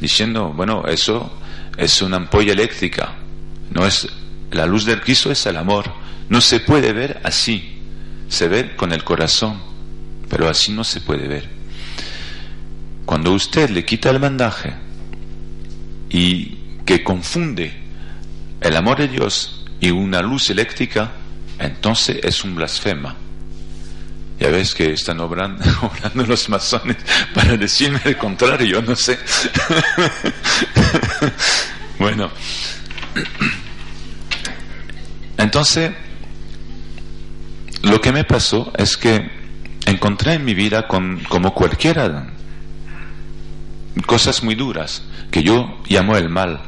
diciendo, 0.00 0.52
bueno, 0.54 0.84
eso 0.86 1.40
es 1.76 2.00
una 2.00 2.18
ampolla 2.18 2.52
eléctrica, 2.52 3.16
no 3.72 3.84
es 3.84 4.08
la 4.52 4.64
luz 4.64 4.84
del 4.84 5.00
Cristo 5.00 5.32
es 5.32 5.44
el 5.46 5.56
amor, 5.56 5.92
no 6.28 6.40
se 6.40 6.60
puede 6.60 6.92
ver 6.92 7.20
así, 7.24 7.80
se 8.28 8.46
ve 8.46 8.76
con 8.76 8.92
el 8.92 9.02
corazón, 9.02 9.60
pero 10.28 10.48
así 10.48 10.72
no 10.72 10.84
se 10.84 11.00
puede 11.00 11.26
ver. 11.26 11.48
Cuando 13.04 13.32
usted 13.32 13.70
le 13.70 13.84
quita 13.84 14.10
el 14.10 14.20
mandaje 14.20 14.72
y 16.10 16.58
que 16.86 17.02
confunde 17.02 17.72
el 18.60 18.76
amor 18.76 18.98
de 18.98 19.08
Dios 19.08 19.66
y 19.80 19.90
una 19.90 20.22
luz 20.22 20.48
eléctrica, 20.50 21.10
entonces 21.58 22.20
es 22.22 22.44
un 22.44 22.54
blasfema. 22.54 23.16
Ya 24.42 24.50
ves 24.50 24.74
que 24.74 24.92
están 24.92 25.20
obrando, 25.20 25.64
los 26.26 26.48
masones 26.48 26.96
para 27.32 27.56
decirme 27.56 28.00
el 28.04 28.16
contrario, 28.16 28.82
no 28.82 28.96
sé. 28.96 29.16
bueno, 32.00 32.28
entonces, 35.38 35.92
lo 37.82 38.00
que 38.00 38.10
me 38.10 38.24
pasó 38.24 38.72
es 38.76 38.96
que 38.96 39.30
encontré 39.86 40.32
en 40.32 40.44
mi 40.44 40.54
vida 40.54 40.88
con, 40.88 41.20
como 41.28 41.54
cualquiera 41.54 42.32
cosas 44.06 44.42
muy 44.42 44.56
duras 44.56 45.04
que 45.30 45.44
yo 45.44 45.80
llamo 45.88 46.16
el 46.16 46.28
mal 46.28 46.60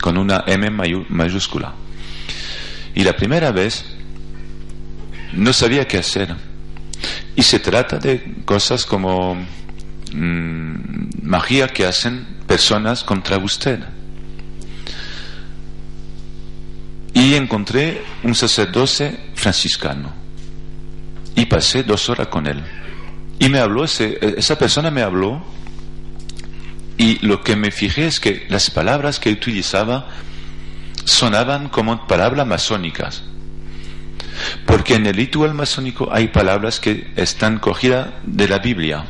con 0.00 0.18
una 0.18 0.42
M 0.48 0.70
mayúscula. 1.08 1.72
Y 2.96 3.04
la 3.04 3.14
primera 3.14 3.52
vez 3.52 3.84
no 5.32 5.52
sabía 5.52 5.86
qué 5.86 5.98
hacer. 5.98 6.51
Y 7.34 7.42
se 7.42 7.58
trata 7.58 7.98
de 7.98 8.42
cosas 8.44 8.84
como 8.84 9.34
mm, 10.12 11.22
magia 11.22 11.68
que 11.68 11.86
hacen 11.86 12.26
personas 12.46 13.02
contra 13.02 13.38
usted. 13.38 13.80
Y 17.14 17.34
encontré 17.34 18.02
un 18.22 18.34
sacerdote 18.34 19.30
franciscano. 19.34 20.12
Y 21.34 21.46
pasé 21.46 21.82
dos 21.82 22.08
horas 22.08 22.28
con 22.28 22.46
él. 22.46 22.62
Y 23.38 23.48
me 23.48 23.58
habló, 23.58 23.84
esa 23.84 24.58
persona 24.58 24.90
me 24.90 25.02
habló. 25.02 25.42
Y 26.98 27.24
lo 27.26 27.42
que 27.42 27.56
me 27.56 27.70
fijé 27.70 28.06
es 28.06 28.20
que 28.20 28.46
las 28.48 28.70
palabras 28.70 29.18
que 29.18 29.30
utilizaba 29.30 30.08
sonaban 31.04 31.68
como 31.68 32.06
palabras 32.06 32.46
masónicas. 32.46 33.24
Porque 34.72 34.94
en 34.94 35.04
el 35.04 35.12
ritual 35.12 35.52
masónico 35.52 36.08
hay 36.10 36.28
palabras 36.28 36.80
que 36.80 37.12
están 37.14 37.58
cogidas 37.58 38.08
de 38.22 38.48
la 38.48 38.58
Biblia. 38.58 39.04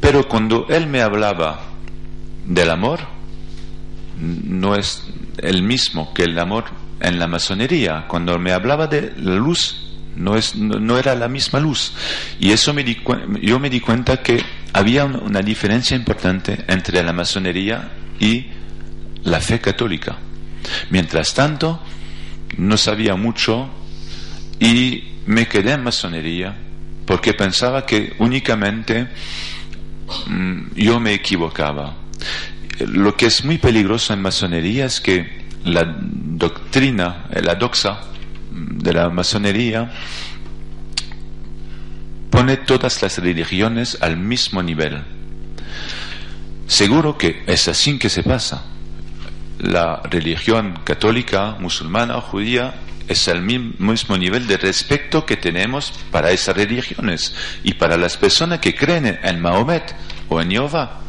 Pero 0.00 0.26
cuando 0.26 0.66
él 0.68 0.88
me 0.88 1.00
hablaba 1.00 1.60
del 2.44 2.70
amor, 2.70 2.98
no 4.18 4.74
es 4.74 5.06
el 5.36 5.62
mismo 5.62 6.12
que 6.12 6.24
el 6.24 6.36
amor 6.40 6.64
en 6.98 7.20
la 7.20 7.28
masonería. 7.28 8.06
Cuando 8.08 8.36
me 8.40 8.50
hablaba 8.50 8.88
de 8.88 9.12
la 9.16 9.36
luz, 9.36 9.76
no, 10.16 10.34
es, 10.34 10.56
no, 10.56 10.98
era 10.98 11.14
la 11.14 11.28
misma 11.28 11.60
luz. 11.60 11.92
Y 12.40 12.50
eso 12.50 12.74
yo 13.40 13.60
me 13.60 13.70
di 13.70 13.80
cuenta 13.80 14.16
que 14.24 14.42
había 14.72 15.04
una 15.04 15.40
diferencia 15.40 15.96
importante 15.96 16.64
entre 16.66 17.00
la 17.04 17.12
masonería 17.12 17.92
y 18.18 18.44
la 19.22 19.40
fe 19.40 19.60
católica. 19.60 20.18
Mientras 20.90 21.32
tanto, 21.32 21.80
no 22.56 22.76
sabía 22.76 23.14
mucho 23.14 23.68
y 24.58 25.04
me 25.26 25.46
quedé 25.46 25.72
en 25.72 25.84
masonería 25.84 26.56
porque 27.06 27.34
pensaba 27.34 27.86
que 27.86 28.14
únicamente 28.18 29.08
mm, 30.26 30.74
yo 30.76 31.00
me 31.00 31.14
equivocaba. 31.14 31.96
Lo 32.80 33.16
que 33.16 33.26
es 33.26 33.44
muy 33.44 33.58
peligroso 33.58 34.12
en 34.12 34.22
masonería 34.22 34.86
es 34.86 35.00
que 35.00 35.46
la 35.64 35.84
doctrina, 35.84 37.26
la 37.30 37.54
doxa 37.54 38.00
de 38.50 38.92
la 38.92 39.08
masonería 39.10 39.90
pone 42.30 42.58
todas 42.58 43.02
las 43.02 43.18
religiones 43.18 43.98
al 44.00 44.16
mismo 44.16 44.62
nivel. 44.62 45.02
Seguro 46.66 47.16
que 47.16 47.42
es 47.46 47.68
así 47.68 47.98
que 47.98 48.08
se 48.08 48.22
pasa 48.22 48.77
la 49.58 50.02
religión 50.04 50.80
católica, 50.84 51.56
musulmana 51.58 52.16
o 52.16 52.20
judía 52.20 52.74
es 53.08 53.26
el 53.28 53.42
mismo 53.42 54.18
nivel 54.18 54.46
de 54.46 54.58
respeto 54.58 55.24
que 55.24 55.36
tenemos 55.36 55.92
para 56.12 56.30
esas 56.30 56.56
religiones 56.56 57.34
y 57.64 57.74
para 57.74 57.96
las 57.96 58.16
personas 58.16 58.60
que 58.60 58.74
creen 58.74 59.18
en 59.22 59.40
Mahomet 59.40 59.94
o 60.28 60.40
en 60.40 60.50
Jehová. 60.50 61.00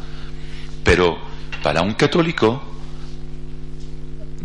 Pero 0.82 1.18
para 1.62 1.82
un 1.82 1.92
católico 1.92 2.64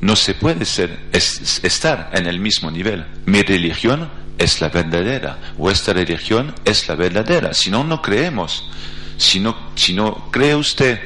no 0.01 0.15
se 0.15 0.33
puede 0.35 0.65
ser, 0.65 0.99
estar 1.13 2.11
en 2.13 2.27
el 2.27 2.39
mismo 2.39 2.69
nivel. 2.69 3.05
Mi 3.25 3.41
religión 3.41 4.09
es 4.37 4.59
la 4.59 4.67
verdadera, 4.67 5.39
vuestra 5.57 5.93
religión 5.93 6.53
es 6.65 6.87
la 6.89 6.95
verdadera. 6.95 7.53
Si 7.53 7.71
no, 7.71 7.83
no 7.83 8.01
creemos. 8.01 8.69
Si 9.17 9.39
no, 9.39 9.55
si 9.75 9.93
no 9.93 10.29
cree 10.29 10.55
usted 10.55 10.99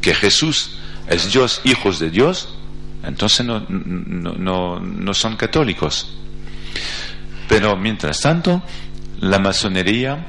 que 0.00 0.14
Jesús 0.14 0.78
es 1.12 1.32
Dios, 1.32 1.60
hijos 1.64 1.98
de 1.98 2.10
Dios, 2.10 2.48
entonces 3.04 3.44
no, 3.44 3.64
no, 3.68 4.80
no, 4.80 5.14
son 5.14 5.36
católicos. 5.36 6.16
Pero 7.48 7.76
mientras 7.76 8.20
tanto, 8.20 8.62
la 9.20 9.38
masonería 9.38 10.26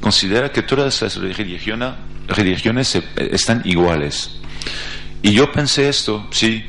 considera 0.00 0.52
que 0.52 0.62
todas 0.62 1.00
las 1.02 1.16
religiones, 1.16 1.94
religiones 2.28 3.00
están 3.16 3.62
iguales. 3.64 4.30
Y 5.22 5.32
yo 5.32 5.50
pensé 5.52 5.88
esto, 5.88 6.26
sí, 6.30 6.62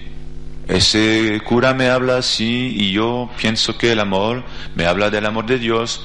ese 0.68 1.42
cura 1.46 1.74
me 1.74 1.90
habla 1.90 2.18
así 2.18 2.74
y 2.76 2.92
yo 2.92 3.30
pienso 3.38 3.78
que 3.78 3.92
el 3.92 4.00
amor 4.00 4.44
me 4.76 4.86
habla 4.86 5.10
del 5.10 5.26
amor 5.26 5.46
de 5.46 5.60
Dios, 5.60 6.02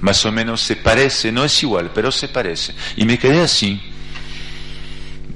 más 0.00 0.24
o 0.26 0.32
menos 0.32 0.60
se 0.60 0.76
parece, 0.76 1.30
no 1.30 1.44
es 1.44 1.62
igual, 1.62 1.90
pero 1.94 2.10
se 2.10 2.28
parece. 2.28 2.74
Y 2.96 3.04
me 3.04 3.18
quedé 3.18 3.40
así. 3.40 3.80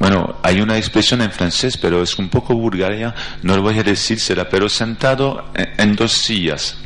Bueno, 0.04 0.36
hay 0.42 0.60
una 0.60 0.76
expresión 0.76 1.22
en 1.22 1.30
francés, 1.32 1.78
pero 1.78 2.02
es 2.02 2.18
un 2.18 2.28
poco 2.28 2.54
vulgar, 2.54 3.14
no 3.42 3.56
lo 3.56 3.62
voy 3.62 3.78
a 3.78 3.82
decírsela, 3.82 4.46
pero 4.50 4.68
sentado 4.68 5.50
en, 5.54 5.96
dos 5.96 6.12
sillas. 6.12 6.76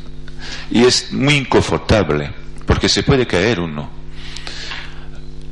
Y 0.71 0.85
es 0.85 1.13
muy 1.13 1.35
inconfortable, 1.35 2.31
porque 2.65 2.89
se 2.89 3.03
puede 3.03 3.27
caer 3.27 3.59
uno. 3.59 3.91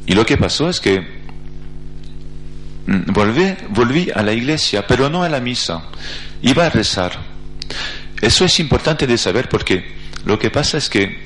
Y 0.06 0.14
lo 0.14 0.24
que 0.24 0.36
pasó 0.36 0.68
es 0.68 0.78
que 0.78 1.00
mm, 2.86 3.12
volví, 3.12 3.56
volví 3.70 4.12
a 4.14 4.22
la 4.22 4.32
iglesia, 4.32 4.86
pero 4.86 5.10
no 5.10 5.24
a 5.24 5.28
la 5.28 5.40
misa. 5.40 5.86
Iba 6.42 6.66
a 6.66 6.70
rezar. 6.70 7.18
Eso 8.20 8.44
es 8.44 8.60
importante 8.60 9.08
de 9.08 9.18
saber 9.18 9.48
porque 9.48 9.92
lo 10.24 10.38
que 10.38 10.50
pasa 10.50 10.78
es 10.78 10.88
que 10.88 11.20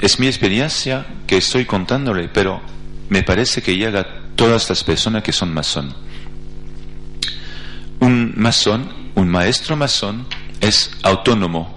es 0.00 0.18
mi 0.18 0.26
experiencia 0.26 1.06
que 1.28 1.36
estoy 1.36 1.64
contándole, 1.64 2.26
pero 2.26 2.60
me 3.08 3.22
parece 3.22 3.62
que 3.62 3.76
llega 3.76 4.25
todas 4.36 4.68
las 4.68 4.84
personas 4.84 5.22
que 5.22 5.32
son 5.32 5.52
masón. 5.52 5.94
Un 7.98 8.34
masón, 8.36 8.92
un 9.14 9.28
maestro 9.28 9.76
masón, 9.76 10.26
es 10.60 10.90
autónomo 11.02 11.76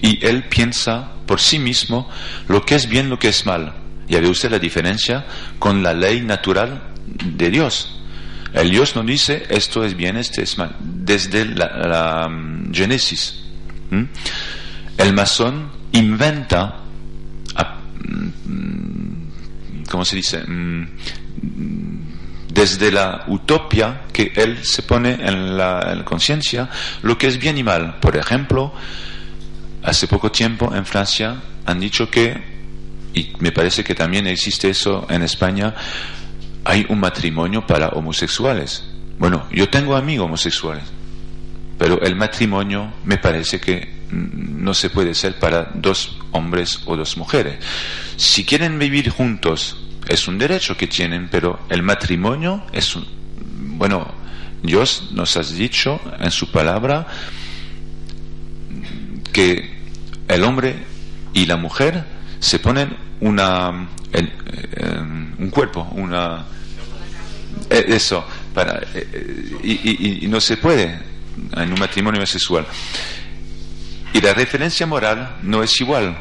y 0.00 0.24
él 0.24 0.44
piensa 0.44 1.12
por 1.26 1.40
sí 1.40 1.58
mismo 1.58 2.08
lo 2.48 2.64
que 2.64 2.76
es 2.76 2.88
bien, 2.88 3.10
lo 3.10 3.18
que 3.18 3.28
es 3.28 3.44
mal. 3.46 3.74
Ya 4.08 4.20
ve 4.20 4.28
usted 4.28 4.50
la 4.50 4.58
diferencia 4.58 5.26
con 5.58 5.82
la 5.82 5.92
ley 5.92 6.20
natural 6.20 6.82
de 7.24 7.50
Dios. 7.50 8.00
El 8.52 8.70
Dios 8.70 8.94
no 8.94 9.02
dice 9.02 9.44
esto 9.50 9.84
es 9.84 9.96
bien, 9.96 10.16
esto 10.16 10.40
es 10.40 10.56
mal, 10.56 10.76
desde 10.80 11.44
la, 11.44 12.28
mm, 12.28 12.72
Génesis. 12.72 13.42
El 14.96 15.12
masón 15.12 15.70
inventa, 15.92 16.76
mm, 18.08 18.28
¿cómo 19.90 20.04
se 20.04 20.16
dice? 20.16 20.42
Mm, 20.46 20.86
desde 22.56 22.90
la 22.90 23.24
utopia 23.26 24.00
que 24.12 24.32
él 24.34 24.64
se 24.64 24.82
pone 24.82 25.12
en 25.20 25.58
la, 25.58 26.02
conciencia 26.04 26.70
lo 27.02 27.18
que 27.18 27.26
es 27.26 27.38
bien 27.38 27.58
y 27.58 27.62
mal. 27.62 28.00
Por 28.00 28.16
ejemplo, 28.16 28.72
hace 29.82 30.08
poco 30.08 30.32
tiempo 30.32 30.74
en 30.74 30.86
Francia 30.86 31.36
han 31.66 31.78
dicho 31.78 32.10
que, 32.10 32.42
y 33.12 33.32
me 33.40 33.52
parece 33.52 33.84
que 33.84 33.94
también 33.94 34.26
existe 34.26 34.70
eso 34.70 35.06
en 35.10 35.22
España, 35.22 35.74
hay 36.64 36.86
un 36.88 36.98
matrimonio 36.98 37.66
para 37.66 37.88
homosexuales. 37.88 38.84
Bueno, 39.18 39.46
yo 39.52 39.68
tengo 39.68 39.94
amigos 39.94 40.24
homosexuales. 40.26 40.84
pero 41.78 42.00
el 42.00 42.16
matrimonio 42.16 42.90
me 43.04 43.18
parece 43.18 43.60
que 43.60 43.96
no 44.10 44.72
se 44.72 44.88
puede 44.88 45.12
ser 45.14 45.38
para 45.38 45.70
dos 45.74 46.16
hombres 46.32 46.80
o 46.86 46.96
dos 46.96 47.18
mujeres. 47.18 47.58
Si 48.16 48.44
quieren 48.46 48.78
vivir 48.78 49.10
juntos, 49.10 49.85
es 50.08 50.28
un 50.28 50.38
derecho 50.38 50.76
que 50.76 50.86
tienen, 50.86 51.28
pero 51.30 51.60
el 51.68 51.82
matrimonio 51.82 52.64
es 52.72 52.94
un... 52.96 53.06
Bueno, 53.78 54.12
Dios 54.62 55.10
nos 55.12 55.36
ha 55.36 55.42
dicho 55.42 56.00
en 56.18 56.30
su 56.30 56.50
palabra 56.50 57.06
que 59.32 59.76
el 60.28 60.44
hombre 60.44 60.76
y 61.34 61.46
la 61.46 61.56
mujer 61.56 62.04
se 62.40 62.58
ponen 62.58 62.96
una 63.20 63.88
un 65.38 65.50
cuerpo, 65.50 65.82
una 65.92 66.44
eh, 67.68 67.84
eso 67.88 68.24
para 68.54 68.80
eh, 68.94 69.58
y, 69.62 70.24
y 70.24 70.28
no 70.28 70.40
se 70.40 70.56
puede 70.56 70.98
en 71.54 71.72
un 71.72 71.78
matrimonio 71.78 72.24
sexual. 72.26 72.66
Y 74.12 74.20
la 74.20 74.32
referencia 74.32 74.86
moral 74.86 75.36
no 75.42 75.62
es 75.62 75.78
igual. 75.80 76.16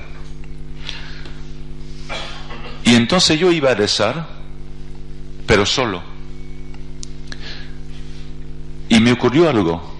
Y 2.85 2.93
entonces 2.93 3.39
yo 3.39 3.51
iba 3.51 3.71
a 3.71 3.75
rezar, 3.75 4.27
pero 5.47 5.65
solo. 5.65 6.03
Y 8.87 8.99
me 8.99 9.11
ocurrió 9.11 9.49
algo 9.49 9.95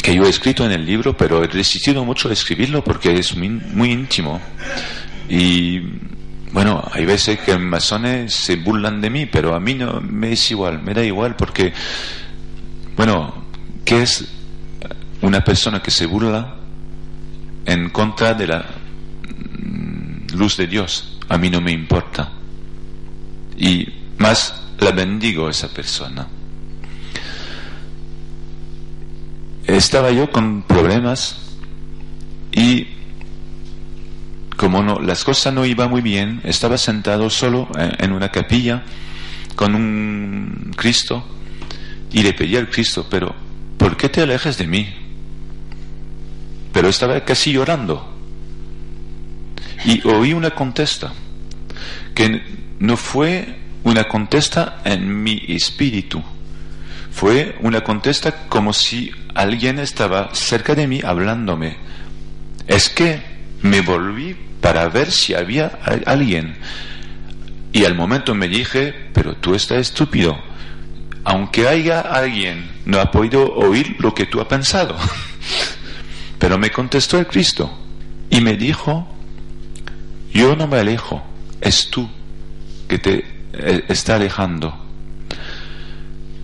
que 0.00 0.14
yo 0.14 0.24
he 0.24 0.30
escrito 0.30 0.64
en 0.64 0.72
el 0.72 0.86
libro, 0.86 1.16
pero 1.16 1.42
he 1.42 1.48
resistido 1.48 2.04
mucho 2.04 2.28
a 2.28 2.32
escribirlo 2.32 2.82
porque 2.82 3.12
es 3.14 3.36
muy, 3.36 3.90
íntimo. 3.90 4.40
Y 5.28 5.80
bueno, 6.52 6.82
hay 6.92 7.04
veces 7.04 7.40
que 7.40 7.58
masones 7.58 8.32
se 8.32 8.56
burlan 8.56 9.00
de 9.00 9.10
mí, 9.10 9.26
pero 9.26 9.54
a 9.54 9.60
mí 9.60 9.74
no 9.74 10.00
me 10.00 10.32
es 10.32 10.50
igual, 10.52 10.80
me 10.82 10.94
da 10.94 11.04
igual 11.04 11.36
porque, 11.36 11.72
bueno, 12.96 13.44
¿qué 13.84 14.02
es 14.02 14.24
una 15.20 15.42
persona 15.42 15.82
que 15.82 15.90
se 15.90 16.06
burla 16.06 16.54
en 17.66 17.90
contra 17.90 18.34
de 18.34 18.46
la 18.46 18.64
mm, 19.58 20.36
luz 20.36 20.56
de 20.56 20.66
Dios? 20.68 21.19
A 21.30 21.38
mí 21.38 21.48
no 21.48 21.62
me 21.62 21.72
importa. 21.72 22.30
Y 23.56 23.88
más 24.18 24.62
la 24.78 24.90
bendigo 24.90 25.46
a 25.46 25.50
esa 25.50 25.68
persona. 25.68 26.26
estaba 29.76 30.10
yo 30.10 30.30
con 30.30 30.62
problemas 30.62 31.38
y 32.52 32.86
como 34.56 34.82
no, 34.82 35.00
las 35.00 35.24
cosas 35.24 35.54
no 35.54 35.64
iban 35.64 35.88
muy 35.88 36.02
bien, 36.02 36.40
estaba 36.44 36.76
sentado 36.76 37.30
solo 37.30 37.68
en 37.76 38.12
una 38.12 38.30
capilla 38.30 38.82
con 39.56 39.74
un 39.74 40.72
Cristo 40.76 41.24
y 42.12 42.22
le 42.22 42.34
pedí 42.34 42.56
al 42.56 42.68
Cristo, 42.68 43.06
pero 43.08 43.34
¿por 43.78 43.96
qué 43.96 44.08
te 44.08 44.20
alejas 44.20 44.58
de 44.58 44.66
mí? 44.66 44.88
Pero 46.72 46.88
estaba 46.88 47.24
casi 47.24 47.52
llorando. 47.52 48.19
Y 49.84 50.06
oí 50.06 50.32
una 50.32 50.50
contesta, 50.50 51.12
que 52.14 52.42
no 52.78 52.96
fue 52.96 53.56
una 53.82 54.04
contesta 54.04 54.80
en 54.84 55.22
mi 55.22 55.42
espíritu, 55.48 56.22
fue 57.10 57.56
una 57.60 57.82
contesta 57.82 58.48
como 58.48 58.72
si 58.72 59.10
alguien 59.34 59.78
estaba 59.78 60.34
cerca 60.34 60.74
de 60.74 60.86
mí 60.86 61.00
hablándome. 61.04 61.76
Es 62.66 62.88
que 62.88 63.20
me 63.62 63.80
volví 63.80 64.36
para 64.60 64.88
ver 64.88 65.10
si 65.10 65.34
había 65.34 65.78
alguien. 66.06 66.56
Y 67.72 67.84
al 67.84 67.94
momento 67.94 68.34
me 68.34 68.48
dije, 68.48 68.94
pero 69.12 69.34
tú 69.36 69.54
estás 69.54 69.78
estúpido. 69.78 70.38
Aunque 71.24 71.68
haya 71.68 72.00
alguien, 72.00 72.70
no 72.84 73.00
ha 73.00 73.10
podido 73.10 73.52
oír 73.54 73.96
lo 73.98 74.14
que 74.14 74.26
tú 74.26 74.40
has 74.40 74.46
pensado. 74.46 74.96
pero 76.38 76.58
me 76.58 76.70
contestó 76.70 77.18
el 77.18 77.26
Cristo 77.26 77.78
y 78.30 78.40
me 78.40 78.56
dijo, 78.56 79.06
yo 80.32 80.56
no 80.56 80.66
me 80.66 80.78
alejo, 80.78 81.22
es 81.60 81.88
tú 81.90 82.08
que 82.88 82.98
te 82.98 83.24
eh, 83.52 83.84
está 83.88 84.16
alejando. 84.16 84.74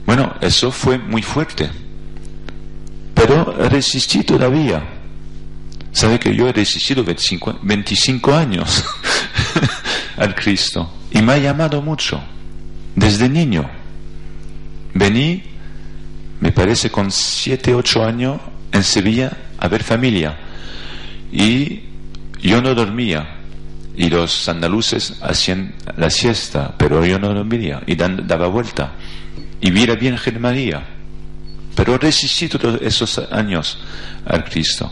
Bueno, 0.07 0.35
eso 0.41 0.71
fue 0.71 0.99
muy 0.99 1.23
fuerte 1.23 1.71
pero 3.17 3.51
resistí 3.71 4.23
todavía. 4.23 4.85
Sabe 5.91 6.21
que 6.21 6.37
yo 6.37 6.47
he 6.47 6.53
resistido 6.53 7.03
25, 7.03 8.35
años 8.35 8.85
al 10.19 10.35
Cristo 10.35 10.93
y 11.11 11.23
me 11.23 11.33
ha 11.33 11.39
llamado 11.39 11.81
mucho 11.81 12.23
desde 12.95 13.31
niño. 13.31 13.69
Vení, 14.93 15.43
me 16.41 16.53
parece, 16.53 16.91
con 16.91 17.11
7, 17.11 17.75
8 17.75 18.05
años 18.05 18.41
en 18.71 18.85
Sevilla 18.85 19.35
a 19.59 19.69
ver 19.69 19.83
familia 19.83 20.39
y 21.33 21.81
yo 22.43 22.61
no 22.61 22.75
dormía 22.75 23.36
y 23.97 24.09
los 24.11 24.49
andaluces 24.49 25.19
hacían 25.23 25.75
la 25.97 26.11
siesta, 26.11 26.75
pero 26.77 27.05
yo 27.05 27.19
no 27.19 27.33
dormía 27.33 27.83
y 27.87 27.95
daba 27.95 28.49
vuelta 28.49 28.93
y 29.61 29.71
vi 29.71 29.87
la 29.87 29.95
Virgen 29.95 30.41
María 30.41 30.97
pero 31.77 31.99
resistí 31.99 32.49
todos 32.49 32.81
esos 32.81 33.19
años 33.31 33.79
al 34.25 34.43
Cristo. 34.45 34.91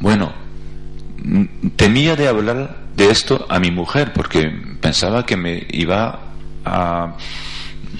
Bueno, 0.00 0.32
temía 1.76 2.16
de 2.16 2.26
hablar 2.26 2.88
de 2.96 3.10
esto 3.10 3.46
a 3.48 3.60
mi 3.60 3.70
mujer 3.70 4.12
porque 4.14 4.50
pensaba 4.80 5.26
que 5.26 5.36
me 5.36 5.66
iba 5.70 6.18
a 6.64 7.14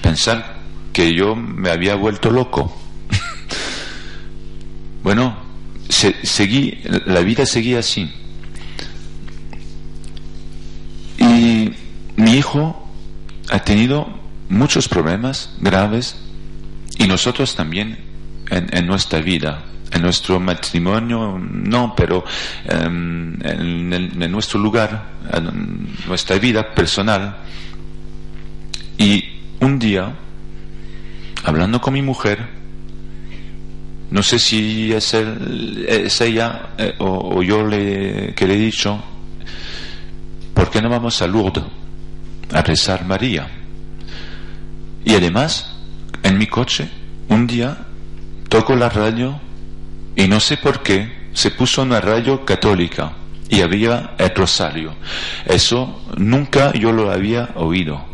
pensar 0.01 0.55
que 0.91 1.13
yo 1.13 1.35
me 1.35 1.69
había 1.69 1.93
vuelto 1.93 2.31
loco. 2.31 2.75
bueno, 5.03 5.37
seguí, 5.87 6.79
la 7.05 7.19
vida 7.21 7.45
seguía 7.45 7.79
así. 7.79 8.11
Y 11.19 11.71
mi 12.29 12.37
hijo 12.37 12.87
ha 13.49 13.59
tenido 13.59 14.07
muchos 14.49 14.87
problemas 14.87 15.55
graves 15.61 16.15
y 16.99 17.07
nosotros 17.07 17.55
también 17.55 17.97
en, 18.51 18.85
nuestra 18.85 19.19
vida, 19.19 19.63
en 19.91 20.03
nuestro 20.03 20.39
matrimonio, 20.39 21.39
no, 21.39 21.95
pero 21.95 22.23
em, 22.65 23.35
en, 23.41 24.31
nuestro 24.31 24.59
lugar, 24.59 25.05
en 25.33 25.87
nuestra 26.07 26.37
vida 26.37 26.73
personal. 26.75 27.37
Y 28.99 29.23
un 29.61 29.79
día, 29.79 30.13
hablando 31.43 31.81
con 31.81 31.93
mi 31.95 32.03
mujer, 32.03 32.47
no 34.11 34.21
sé 34.21 34.37
si 34.37 34.91
es, 34.93 35.13
ella 36.21 36.69
eh, 36.77 36.93
o, 36.99 37.41
yo 37.41 37.65
le, 37.65 38.33
que 38.35 38.45
le 38.45 38.53
he 38.53 38.59
dicho, 38.59 39.01
¿por 40.53 40.69
qué 40.69 40.79
no 40.79 40.89
vamos 40.89 41.21
a 41.23 41.27
Lourdes 41.27 41.78
a 42.53 42.61
rezar 42.61 43.05
María? 43.05 43.47
Y 45.05 45.15
además, 45.15 45.75
en 46.23 46.37
mi 46.37 46.47
coche, 46.47 46.89
un 47.29 47.47
día 47.47 47.85
toco 48.49 48.75
la 48.75 48.89
radio 48.89 49.39
y 50.15 50.27
no 50.27 50.39
sé 50.39 50.57
por 50.57 50.81
qué 50.83 51.29
se 51.33 51.51
puso 51.51 51.83
una 51.83 52.01
radio 52.01 52.43
católica 52.43 53.13
y 53.49 53.61
había 53.61 54.11
el 54.17 54.33
rosario. 54.35 54.93
Eso 55.45 56.03
nunca 56.17 56.73
yo 56.73 56.91
lo 56.91 57.11
había 57.11 57.49
oído. 57.55 58.05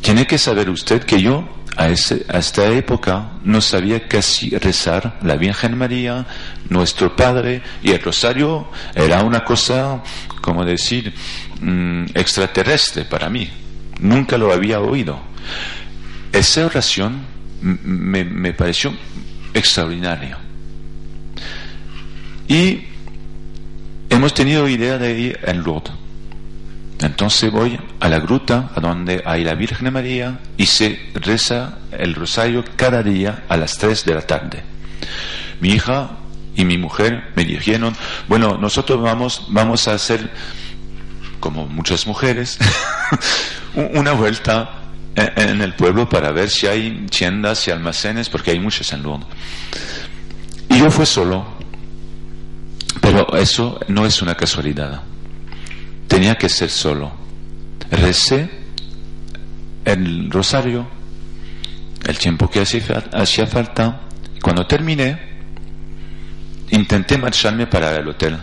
Tiene 0.00 0.26
que 0.26 0.38
saber 0.38 0.68
usted 0.68 1.02
que 1.04 1.20
yo 1.20 1.48
a, 1.76 1.88
esta 1.88 2.66
época 2.66 3.32
no 3.42 3.60
sabía 3.60 4.06
casi 4.06 4.50
rezar 4.50 5.18
la 5.22 5.36
Virgen 5.36 5.76
María, 5.76 6.26
nuestro 6.68 7.16
Padre, 7.16 7.62
y 7.82 7.90
el 7.90 8.00
rosario 8.00 8.68
era 8.94 9.22
una 9.22 9.44
cosa, 9.44 10.02
como 10.40 10.64
decir, 10.64 11.12
mm, 11.64 12.06
extraterrestre 12.14 13.04
para 13.04 13.28
mí. 13.28 13.50
Nunca 14.00 14.38
lo 14.38 14.52
había 14.52 14.80
oído. 14.80 15.20
Esa 16.32 16.66
oración 16.66 17.22
me, 17.62 18.52
pareció 18.52 18.92
extraordinario. 19.54 20.36
Y 22.48 22.84
hemos 24.10 24.34
tenido 24.34 24.68
idea 24.68 24.98
de 24.98 25.18
ir 25.18 25.40
en 25.44 25.62
Lourdes. 25.62 25.92
Entonces 27.00 27.50
voy 27.50 27.78
a 28.00 28.08
la 28.08 28.20
gruta, 28.20 28.70
a 28.74 28.80
donde 28.80 29.22
hay 29.26 29.44
la 29.44 29.54
Virgen 29.54 29.92
María, 29.92 30.38
y 30.56 30.66
se 30.66 30.98
reza 31.14 31.78
el 31.92 32.14
rosario 32.14 32.64
cada 32.76 33.02
día 33.02 33.44
a 33.48 33.56
las 33.56 33.78
3 33.78 34.04
de 34.04 34.14
la 34.14 34.22
tarde. 34.22 34.62
Mi 35.60 35.70
hija 35.70 36.18
y 36.56 36.64
mi 36.64 36.78
mujer 36.78 37.32
me 37.34 37.44
dijeron, 37.44 37.94
bueno, 38.28 38.56
nosotros 38.58 39.00
vamos, 39.02 39.46
vamos 39.48 39.88
a 39.88 39.94
hacer, 39.94 40.30
como 41.44 41.66
muchas 41.66 42.06
mujeres, 42.06 42.58
una 43.74 44.12
vuelta 44.12 44.80
en 45.14 45.60
el 45.60 45.74
pueblo 45.74 46.08
para 46.08 46.32
ver 46.32 46.48
si 46.48 46.66
hay 46.66 47.04
tiendas 47.10 47.68
y 47.68 47.70
almacenes, 47.70 48.30
porque 48.30 48.52
hay 48.52 48.58
muchos 48.58 48.90
en 48.94 49.02
Lourdes. 49.02 49.28
Y 50.70 50.78
yo 50.78 50.90
fui 50.90 51.04
solo, 51.04 51.44
pero 52.98 53.36
eso 53.36 53.78
no 53.88 54.06
es 54.06 54.22
una 54.22 54.34
casualidad. 54.34 55.02
Tenía 56.08 56.34
que 56.36 56.48
ser 56.48 56.70
solo. 56.70 57.12
Recé 57.90 58.48
el 59.84 60.30
rosario, 60.30 60.88
el 62.06 62.16
tiempo 62.16 62.48
que 62.48 62.60
hacía 62.62 63.46
falta, 63.46 64.00
cuando 64.40 64.66
terminé, 64.66 65.20
intenté 66.70 67.18
marcharme 67.18 67.66
para 67.66 67.94
el 67.96 68.08
hotel 68.08 68.38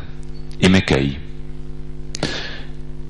y 0.60 0.70
me 0.70 0.86
caí. 0.86 1.31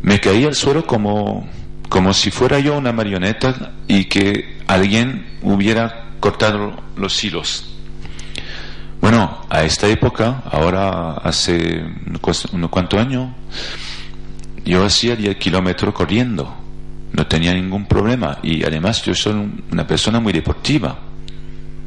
Me 0.02 0.20
caí 0.20 0.46
al 0.46 0.56
suelo 0.56 0.86
como, 0.86 1.48
como 1.90 2.14
si 2.14 2.32
fuera 2.32 2.60
yo 2.60 2.78
una 2.78 2.92
marioneta 2.92 3.74
y 3.88 4.06
que 4.06 4.58
alguien 4.68 5.38
hubiera 5.42 6.12
cortado 6.20 6.82
los 6.96 7.24
hilos. 7.24 7.68
Bueno, 9.02 9.46
a 9.50 9.64
esta 9.64 9.88
época, 9.88 10.44
ahora 10.52 11.14
hace 11.14 11.84
unos 12.54 12.70
cuantos 12.70 13.00
años, 13.00 13.32
yo 14.64 14.86
hacía 14.86 15.16
10 15.16 15.38
kilómetros 15.38 15.94
corriendo, 15.94 16.56
no 17.12 17.26
tenía 17.26 17.54
ningún 17.54 17.86
problema 17.86 18.38
y 18.44 18.64
además 18.64 19.02
yo 19.04 19.16
soy 19.16 19.52
una 19.72 19.88
persona 19.88 20.20
muy 20.20 20.32
deportiva, 20.34 21.00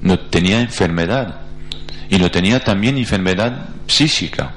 no 0.03 0.19
tenía 0.19 0.61
enfermedad 0.61 1.41
y 2.11 2.19
no 2.19 2.31
tenía 2.31 2.63
también 2.63 2.99
enfermedad 2.99 3.69
psíquica. 3.87 4.53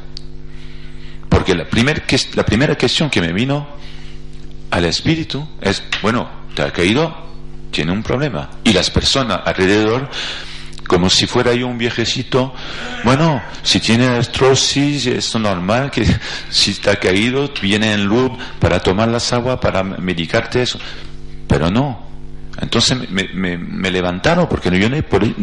Porque 1.48 1.64
la, 1.64 1.70
primer, 1.70 2.04
la 2.36 2.46
primera 2.46 2.78
cuestión 2.78 3.10
que 3.10 3.22
me 3.22 3.32
vino 3.32 3.66
al 4.70 4.84
espíritu 4.84 5.48
es, 5.62 5.82
bueno, 6.02 6.30
te 6.54 6.62
ha 6.62 6.74
caído, 6.74 7.16
tiene 7.72 7.94
un 7.94 8.04
problema. 8.04 8.50
Y 8.66 8.74
las 8.74 8.90
personas 8.90 9.40
alrededor 9.46 10.10
como 10.88 11.10
si 11.10 11.26
fuera 11.26 11.54
yo 11.54 11.68
un 11.68 11.78
viejecito. 11.78 12.54
Bueno, 13.06 13.42
si 13.64 13.80
tiene 13.80 14.08
artrosis, 14.08 15.06
es 15.08 15.36
normal 15.36 15.90
que 15.90 16.06
si 16.50 16.72
está 16.72 16.98
caído, 16.98 17.50
viene 17.62 17.94
en 17.94 18.04
luz 18.04 18.32
para 18.60 18.82
tomar 18.82 19.08
las 19.08 19.32
aguas, 19.32 19.58
para 19.60 19.84
medicarte 19.84 20.64
eso. 20.64 20.80
Pero 21.48 21.72
no. 21.72 22.08
Entonces 22.60 23.10
me, 23.10 23.58
me, 23.58 23.90
levantaron 23.90 24.50
porque 24.50 24.70
yo 24.78 24.90
no, 24.90 24.98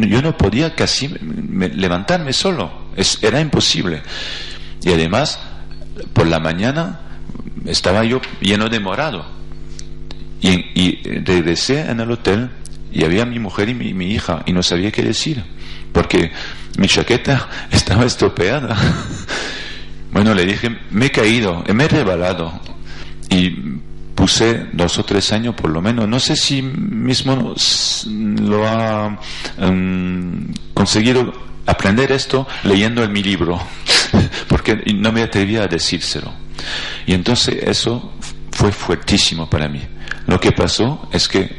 yo 0.05 0.21
no 0.21 0.37
podía 0.37 0.75
casi 0.75 1.07
levantarme 1.07 2.31
solo. 2.31 2.89
Es, 2.95 3.23
era 3.23 3.41
imposible. 3.41 4.03
Y 4.83 4.91
además, 4.91 5.39
por 6.13 6.27
la 6.27 6.39
mañana 6.39 6.99
estaba 7.65 8.03
yo 8.03 8.21
lleno 8.41 8.69
de 8.69 8.79
morado. 8.79 9.25
Y, 10.41 10.97
regresé 11.21 11.89
en 11.89 11.99
el 11.99 12.11
hotel 12.11 12.51
y 12.91 13.03
había 13.03 13.25
mi 13.25 13.39
mujer 13.39 13.69
y 13.69 13.73
mi, 13.73 14.13
hija 14.13 14.43
y 14.45 14.53
no 14.53 14.61
sabía 14.61 14.91
qué 14.91 15.01
decir 15.01 15.43
porque 15.91 16.31
mi 16.77 16.87
chaqueta 16.87 17.49
estaba 17.71 18.05
estropeada. 18.05 18.77
bueno, 20.11 20.33
le 20.33 20.45
dije, 20.45 20.69
me 20.91 21.07
he 21.07 21.11
caído, 21.11 21.63
me 21.73 21.85
he 21.85 21.87
rebalado 21.87 22.61
y 23.29 23.49
puse 24.13 24.67
dos 24.73 24.99
o 24.99 25.03
tres 25.03 25.31
años 25.31 25.55
por 25.55 25.71
lo 25.71 25.81
menos. 25.81 26.07
No 26.07 26.19
sé 26.19 26.35
si 26.35 26.61
mismo 26.61 27.55
lo 28.41 28.67
ha 28.67 29.19
em, 29.57 30.53
conseguido 30.73 31.33
aprender 31.65 32.11
esto 32.11 32.47
leyendo 32.63 33.03
en 33.03 33.11
mi 33.11 33.23
libro, 33.23 33.59
porque 34.47 34.83
no 34.95 35.11
me 35.11 35.23
atrevía 35.23 35.63
a 35.63 35.67
decírselo. 35.67 36.33
Y 37.05 37.13
entonces 37.13 37.57
eso 37.63 38.13
fue 38.51 38.71
fuertísimo 38.71 39.49
para 39.49 39.67
mí. 39.67 39.81
Lo 40.27 40.39
que 40.39 40.51
pasó 40.51 41.09
es 41.11 41.27
que 41.27 41.49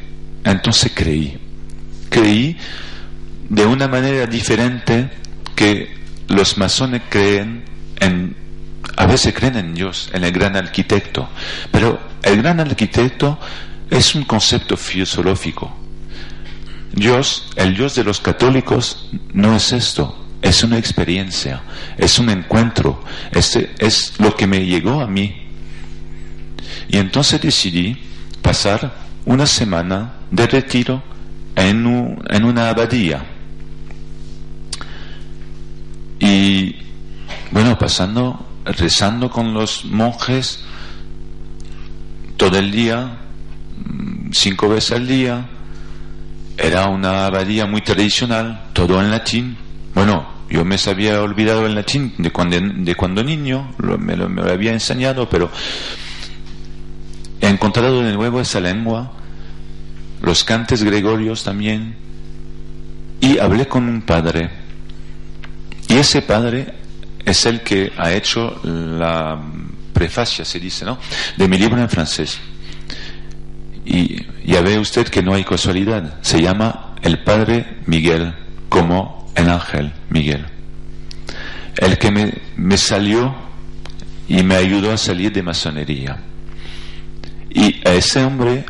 entonces 0.44 0.92
creí. 0.94 1.38
Creí 2.09 2.57
de 3.48 3.66
una 3.66 3.88
manera 3.88 4.26
diferente 4.26 5.11
que 5.54 5.96
los 6.28 6.59
masones 6.59 7.02
creen 7.09 7.64
en, 8.00 8.36
a 8.96 9.07
veces 9.07 9.34
creen 9.34 9.57
en 9.57 9.74
Dios, 9.74 10.11
en 10.12 10.24
el 10.24 10.32
gran 10.32 10.57
arquitecto, 10.57 11.28
pero 11.70 12.00
el 12.22 12.42
gran 12.42 12.61
arquitecto 12.61 13.38
es 13.90 14.14
un 14.14 14.24
concepto 14.24 14.76
filosófico. 14.76 15.86
Dios, 16.97 17.51
el 17.57 17.76
Dios 17.76 17.94
de 17.94 18.05
los 18.05 18.20
católicos, 18.20 19.11
no 19.34 19.55
es 19.55 19.72
esto, 19.72 20.18
es 20.40 20.64
una 20.64 20.78
experiencia, 20.78 21.62
es 21.99 22.18
un 22.18 22.30
encuentro, 22.30 23.05
es, 23.30 23.55
es 23.78 24.14
lo 24.18 24.34
que 24.34 24.47
me 24.47 24.64
llegó 24.64 25.03
a 25.03 25.07
mí. 25.07 25.47
Y 26.88 26.97
entonces 26.97 27.40
decidí 27.40 27.99
pasar 28.40 28.94
una 29.26 29.47
semana 29.47 30.14
de 30.30 30.47
retiro 30.47 31.03
en, 31.55 32.18
en 32.30 32.44
una 32.44 32.70
abadía. 32.70 33.24
Y 36.18 36.76
bueno, 37.51 37.78
pasando, 37.78 38.47
rezando 38.64 39.30
con 39.30 39.53
los 39.53 39.84
monjes 39.84 40.64
todo 42.38 42.59
el 42.59 42.70
día, 42.70 43.18
mm, 43.84 44.30
cinco 44.32 44.70
veces 44.70 44.92
al 44.92 45.07
día. 45.07 45.47
Era 46.57 46.88
una 46.88 47.26
abadía 47.26 47.66
muy 47.66 47.82
tradicional, 47.82 48.70
todo 48.72 49.00
en 49.00 49.11
latín. 49.11 49.57
Bueno, 49.94 50.26
yo 50.48 50.64
me 50.64 50.76
había 50.86 51.20
olvidado 51.22 51.66
el 51.66 51.74
latín 51.74 52.14
de 52.18 52.30
cuando, 52.30 52.59
de 52.61 52.94
cuando 52.94 53.22
niño, 53.22 53.74
me, 53.98 54.16
lo, 54.16 54.28
me 54.28 54.42
lo 54.42 54.50
había 54.50 54.72
enseñado, 54.72 55.28
pero 55.28 55.50
he 57.40 57.48
encontrado 57.48 58.02
de 58.02 58.12
nuevo 58.12 58.40
esa 58.40 58.61
lengua 58.61 59.12
los 60.22 60.44
cantes 60.44 60.82
gregorios 60.82 61.44
también, 61.44 61.96
y 63.20 63.38
hablé 63.38 63.66
con 63.66 63.88
un 63.88 64.02
padre. 64.02 64.50
Y 65.88 65.94
ese 65.94 66.22
padre 66.22 66.74
es 67.24 67.46
el 67.46 67.61
que 67.62 67.92
ha 67.96 68.12
hecho 68.12 68.61
la 68.64 69.40
prefacia, 69.92 70.44
se 70.44 70.59
dice, 70.59 70.84
¿no? 70.84 70.98
De 71.36 71.48
mi 71.48 71.59
libro 71.59 71.80
en 71.80 71.88
francés. 71.88 72.38
Y 73.84 74.20
ya 74.47 74.61
ve 74.61 74.78
usted 74.78 75.09
que 75.09 75.22
no 75.22 75.34
hay 75.34 75.44
casualidad. 75.44 76.18
Se 76.22 76.40
llama 76.40 76.94
el 77.03 77.22
Padre 77.22 77.78
Miguel, 77.86 78.34
como 78.68 79.30
el 79.34 79.49
ángel 79.49 79.92
Miguel. 80.11 80.47
El 81.76 81.99
que 81.99 82.11
me, 82.11 82.32
me 82.57 82.76
salió 82.76 83.34
y 84.28 84.42
me 84.42 84.57
ayudó 84.57 84.92
a 84.92 84.97
salir 84.97 85.32
de 85.32 85.42
masonería. 85.42 86.18
Y 87.51 87.86
a 87.88 87.94
ese 87.94 88.24
hombre 88.24 88.64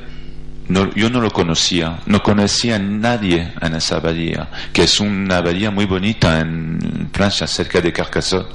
yo 0.69 1.11
no 1.11 1.21
lo 1.21 1.31
conocía, 1.31 2.01
no 2.07 2.23
conocía 2.23 2.77
a 2.77 2.79
nadie 2.79 3.53
en 3.61 3.75
esa 3.77 3.97
abadía, 3.97 4.49
que 4.73 4.83
es 4.83 4.99
una 4.99 5.39
abadía 5.39 5.71
muy 5.71 5.85
bonita 5.85 6.41
en 6.41 7.09
Francia, 7.13 7.47
cerca 7.47 7.81
de 7.81 7.93
Carcassonne, 7.93 8.49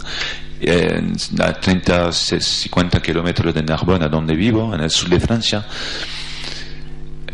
a 1.39 1.53
30, 1.53 2.11
50 2.11 3.01
kilómetros 3.01 3.53
de 3.53 3.63
Narbonne, 3.63 4.09
donde 4.09 4.35
vivo, 4.35 4.75
en 4.75 4.81
el 4.81 4.89
sur 4.89 5.09
de 5.09 5.19
Francia, 5.19 5.65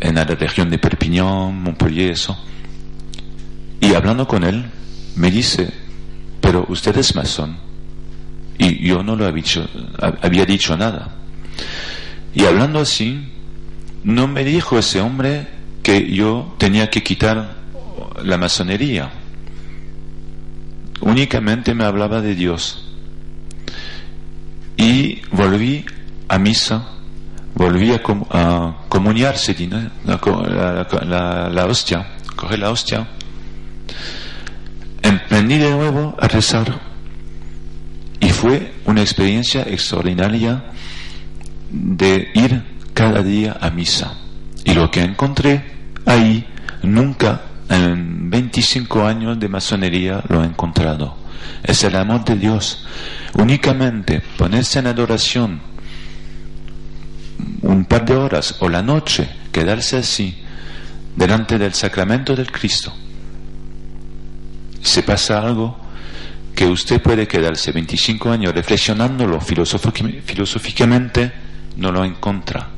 en 0.00 0.14
la 0.14 0.24
región 0.24 0.70
de 0.70 0.78
Perpignan, 0.78 1.62
Montpellier, 1.62 2.10
eso. 2.10 2.36
Y 3.80 3.94
hablando 3.94 4.26
con 4.26 4.44
él, 4.44 4.66
me 5.16 5.30
dice, 5.30 5.70
pero 6.40 6.66
usted 6.68 6.96
es 6.96 7.14
masón. 7.14 7.56
Y 8.58 8.86
yo 8.86 9.02
no 9.02 9.14
lo 9.14 9.26
había 9.26 9.42
dicho, 9.42 9.68
había 10.22 10.44
dicho 10.44 10.76
nada. 10.76 11.16
Y 12.34 12.44
hablando 12.44 12.80
así, 12.80 13.28
no 14.04 14.26
me 14.26 14.44
dijo 14.44 14.78
ese 14.78 15.00
hombre 15.00 15.48
que 15.82 16.12
yo 16.12 16.54
tenía 16.58 16.90
que 16.90 17.02
quitar 17.02 17.56
la 18.22 18.36
masonería. 18.36 19.10
Únicamente 21.00 21.74
me 21.74 21.84
hablaba 21.84 22.20
de 22.20 22.34
Dios. 22.34 22.84
Y 24.76 25.22
volví 25.32 25.84
a 26.28 26.38
misa, 26.38 26.88
volví 27.58 27.92
a, 27.92 28.00
comuniarse, 28.88 29.56
la, 31.04 31.50
la, 31.50 31.66
hostia, 31.66 32.06
coger 32.36 32.60
la 32.60 32.70
hostia. 32.70 33.08
Emprendí 35.02 35.58
de 35.58 35.70
nuevo 35.72 36.16
a 36.20 36.28
rezar. 36.28 36.80
Y 38.20 38.28
fue 38.30 38.74
una 38.84 39.00
experiencia 39.00 39.62
extraordinaria 39.62 40.66
de 41.70 42.30
ir 42.34 42.62
cada 42.94 43.22
día 43.24 43.56
a 43.60 43.70
misa. 43.70 44.16
Y 44.64 44.74
lo 44.74 44.88
que 44.90 45.00
encontré 45.00 45.64
ahí, 46.06 46.46
nunca 46.82 47.42
en 47.68 48.30
25 48.30 49.04
años 49.04 49.38
de 49.38 49.48
masonería 49.48 50.22
lo 50.28 50.44
he 50.44 50.46
encontrado. 50.46 51.16
Es 51.64 51.82
el 51.82 51.96
amor 51.96 52.24
de 52.24 52.36
Dios. 52.36 52.86
Únicamente 53.34 54.22
ponerse 54.36 54.78
en 54.78 54.86
adoración 54.86 55.67
un 57.78 57.84
par 57.84 58.04
de 58.04 58.16
horas 58.16 58.56
o 58.58 58.68
la 58.68 58.82
noche, 58.82 59.28
quedarse 59.52 59.98
así, 59.98 60.36
delante 61.14 61.58
del 61.58 61.74
sacramento 61.74 62.34
del 62.34 62.50
Cristo. 62.50 62.92
Se 64.82 65.04
pasa 65.04 65.40
algo 65.40 65.78
que 66.56 66.66
usted 66.66 67.00
puede 67.00 67.28
quedarse 67.28 67.70
25 67.70 68.30
años 68.30 68.52
reflexionándolo 68.52 69.40
filosóficamente, 69.40 71.32
no 71.76 71.92
lo 71.92 72.04
encuentra. 72.04 72.68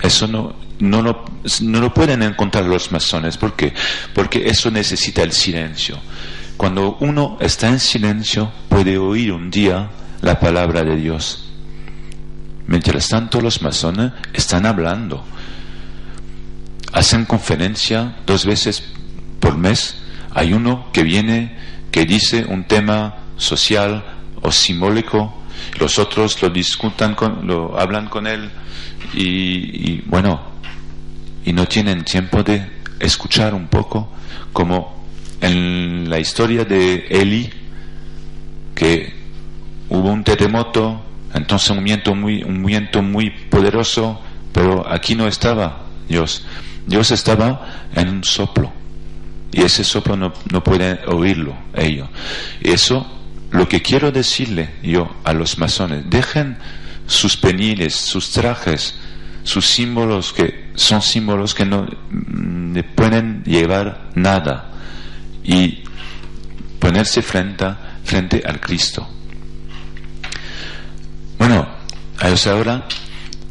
Eso 0.00 0.28
no, 0.28 0.54
no, 0.78 1.02
lo, 1.02 1.24
no 1.62 1.80
lo 1.80 1.92
pueden 1.92 2.22
encontrar 2.22 2.66
los 2.66 2.92
masones. 2.92 3.36
¿Por 3.36 3.56
qué? 3.56 3.72
Porque 4.14 4.46
eso 4.46 4.70
necesita 4.70 5.24
el 5.24 5.32
silencio. 5.32 5.98
Cuando 6.56 6.98
uno 7.00 7.36
está 7.40 7.68
en 7.68 7.80
silencio, 7.80 8.52
puede 8.68 8.96
oír 8.96 9.32
un 9.32 9.50
día 9.50 9.90
la 10.20 10.38
palabra 10.38 10.84
de 10.84 10.94
Dios. 10.94 11.44
Mientras 12.66 13.08
tanto, 13.08 13.40
los 13.40 13.62
masones 13.62 14.12
están 14.32 14.66
hablando. 14.66 15.24
Hacen 16.92 17.24
conferencia 17.24 18.16
dos 18.26 18.46
veces 18.46 18.82
por 19.40 19.58
mes 19.58 19.96
hay 20.34 20.52
uno 20.52 20.86
que 20.92 21.04
viene, 21.04 21.56
que 21.92 22.04
dice 22.04 22.44
un 22.44 22.64
tema 22.64 23.14
social 23.36 24.04
o 24.42 24.50
simbólico, 24.50 25.32
los 25.78 25.98
otros 25.98 26.42
lo 26.42 26.50
discutan, 26.50 27.14
con, 27.14 27.46
lo 27.46 27.78
hablan 27.78 28.08
con 28.08 28.26
él 28.26 28.50
y, 29.14 30.00
bueno, 30.06 30.40
y 31.44 31.52
no 31.52 31.66
tienen 31.66 32.04
tiempo 32.04 32.42
de 32.42 32.68
escuchar 32.98 33.54
un 33.54 33.68
poco, 33.68 34.12
como 34.52 35.06
en 35.40 36.10
la 36.10 36.18
historia 36.18 36.64
de 36.64 37.06
Eli, 37.08 37.50
que 38.74 39.12
hubo 39.88 40.10
un 40.10 40.24
terremoto, 40.24 41.00
entonces 41.34 41.70
un 41.70 41.82
viento 41.82 42.14
muy, 42.14 42.42
un 42.42 42.64
viento 42.64 43.02
muy 43.02 43.30
poderoso, 43.30 44.20
pero 44.52 44.90
aquí 44.90 45.14
no 45.14 45.26
estaba 45.26 45.82
Dios. 46.08 46.44
Dios 46.86 47.10
estaba 47.10 47.88
en 47.94 48.08
un 48.08 48.24
soplo. 48.24 48.72
Y 49.52 49.62
ese 49.62 49.84
soplo 49.84 50.16
no, 50.16 50.32
no 50.52 50.62
puede 50.62 51.00
oírlo 51.06 51.56
ellos. 51.74 52.08
Eso, 52.60 53.06
lo 53.50 53.68
que 53.68 53.82
quiero 53.82 54.12
decirle 54.12 54.70
yo 54.82 55.14
a 55.24 55.32
los 55.32 55.58
masones, 55.58 56.08
dejen 56.08 56.56
sus 57.06 57.36
peniles, 57.36 57.94
sus 57.94 58.30
trajes, 58.30 58.96
sus 59.42 59.66
símbolos 59.66 60.32
que 60.32 60.70
son 60.74 61.02
símbolos 61.02 61.54
que 61.54 61.64
no 61.64 61.86
mm, 62.10 62.78
pueden 62.94 63.44
llevar 63.44 64.10
nada 64.14 64.72
y 65.42 65.84
ponerse 66.78 67.22
frente, 67.22 67.66
frente 68.04 68.42
al 68.44 68.60
Cristo. 68.60 69.08
Bueno, 71.38 71.68
ahora 72.46 72.86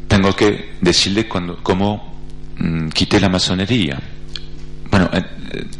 tengo 0.07 0.35
que 0.35 0.73
decirle 0.81 1.27
cuando, 1.27 1.57
cómo 1.61 2.19
mm, 2.57 2.89
quité 2.89 3.19
la 3.19 3.29
masonería. 3.29 3.99
Bueno, 4.89 5.09
eh, 5.13 5.23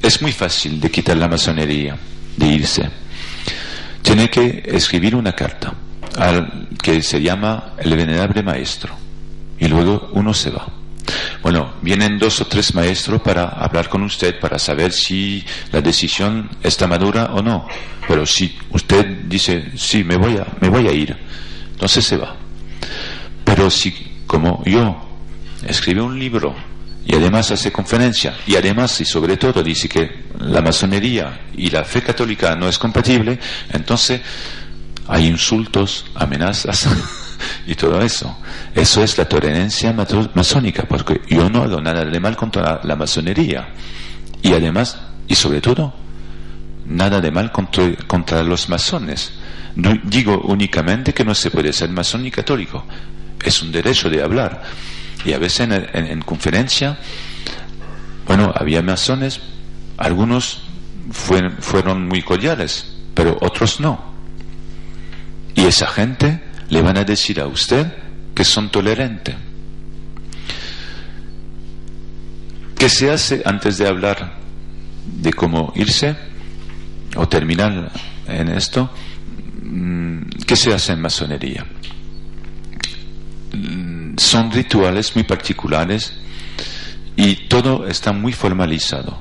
es 0.01 0.21
muy 0.21 0.31
fácil 0.31 0.79
de 0.79 0.89
quitar 0.89 1.17
la 1.17 1.27
masonería, 1.27 1.97
de 2.37 2.47
irse. 2.47 2.89
Tiene 4.01 4.29
que 4.29 4.63
escribir 4.65 5.15
una 5.15 5.33
carta 5.33 5.73
al 6.17 6.67
que 6.81 7.01
se 7.01 7.21
llama 7.21 7.73
el 7.79 7.95
venerable 7.95 8.43
maestro 8.43 8.95
y 9.59 9.67
luego 9.67 10.09
uno 10.13 10.33
se 10.33 10.51
va. 10.51 10.67
Bueno, 11.41 11.73
vienen 11.81 12.17
dos 12.17 12.41
o 12.41 12.45
tres 12.45 12.73
maestros 12.75 13.21
para 13.21 13.45
hablar 13.45 13.89
con 13.89 14.03
usted, 14.03 14.39
para 14.39 14.57
saber 14.57 14.91
si 14.91 15.43
la 15.71 15.81
decisión 15.81 16.49
está 16.61 16.87
madura 16.87 17.31
o 17.33 17.41
no. 17.41 17.67
Pero 18.07 18.25
si 18.25 18.57
usted 18.71 19.05
dice, 19.25 19.71
sí, 19.75 20.03
me 20.03 20.15
voy 20.15 20.37
a, 20.37 20.47
me 20.61 20.69
voy 20.69 20.87
a 20.87 20.91
ir, 20.91 21.15
entonces 21.73 22.05
se 22.05 22.17
va. 22.17 22.42
Si, 23.69 23.93
como 24.27 24.63
yo, 24.65 24.95
escribe 25.65 26.01
un 26.01 26.19
libro 26.19 26.55
y 27.05 27.15
además 27.15 27.51
hace 27.51 27.71
conferencia 27.71 28.37
y 28.47 28.55
además 28.55 28.99
y 29.01 29.05
sobre 29.05 29.37
todo 29.37 29.61
dice 29.61 29.89
que 29.89 30.23
la 30.39 30.61
masonería 30.61 31.47
y 31.55 31.69
la 31.69 31.83
fe 31.83 32.01
católica 32.01 32.55
no 32.55 32.67
es 32.67 32.77
compatible, 32.77 33.39
entonces 33.71 34.21
hay 35.07 35.27
insultos, 35.27 36.05
amenazas 36.15 36.87
y 37.67 37.75
todo 37.75 38.01
eso. 38.01 38.37
Eso 38.73 39.03
es 39.03 39.17
la 39.17 39.25
tolerancia 39.25 39.93
masónica, 40.33 40.83
porque 40.83 41.21
yo 41.29 41.49
no 41.49 41.63
hago 41.63 41.81
nada 41.81 42.05
de 42.05 42.19
mal 42.19 42.35
contra 42.35 42.81
la, 42.83 42.95
masonería. 42.95 43.69
Y 44.41 44.53
además, 44.53 44.99
y 45.27 45.35
sobre 45.35 45.61
todo, 45.61 45.93
nada 46.85 47.19
de 47.19 47.31
mal 47.31 47.51
contra, 47.51 47.95
contra 48.07 48.43
los 48.43 48.69
masones. 48.69 49.33
No 49.75 49.93
digo 50.03 50.39
únicamente 50.45 51.13
que 51.13 51.25
no 51.25 51.33
se 51.33 51.49
puede 51.49 51.73
ser 51.73 51.89
masón 51.89 52.23
ni 52.23 52.31
católico. 52.31 52.85
Es 53.43 53.61
un 53.61 53.71
derecho 53.71 54.09
de 54.09 54.21
hablar. 54.21 54.63
Y 55.25 55.33
a 55.33 55.37
veces 55.37 55.69
en, 55.93 56.21
conferencia, 56.21 56.97
bueno, 58.27 58.53
había 58.55 58.81
masones, 58.81 59.39
algunos 59.97 60.63
fueron, 61.11 61.57
fueron 61.59 62.07
muy 62.07 62.21
cordiales, 62.21 62.95
pero 63.13 63.37
otros 63.41 63.79
no. 63.79 64.13
Y 65.55 65.65
esa 65.65 65.87
gente 65.87 66.41
le 66.69 66.81
van 66.81 66.97
a 66.97 67.03
decir 67.03 67.39
a 67.39 67.47
usted 67.47 67.87
que 68.33 68.43
son 68.43 68.69
tolerantes. 68.69 69.35
¿Qué 72.77 72.89
se 72.89 73.11
hace 73.11 73.41
antes 73.45 73.77
de 73.77 73.87
hablar 73.87 74.33
de 75.05 75.31
cómo 75.31 75.71
irse 75.75 76.17
o 77.15 77.27
terminar 77.29 77.91
en 78.27 78.49
esto? 78.49 78.89
Mm, 79.61 80.23
¿Qué 80.45 80.55
se 80.57 80.73
hace 80.73 80.91
en 80.91 81.01
masonería? 81.01 81.65
Son 84.33 84.49
rituales 84.49 85.13
muy 85.13 85.25
particulares 85.25 86.11
y 87.15 87.35
todo 87.47 87.85
está 87.85 88.11
muy 88.13 88.33
formalizado. 88.33 89.15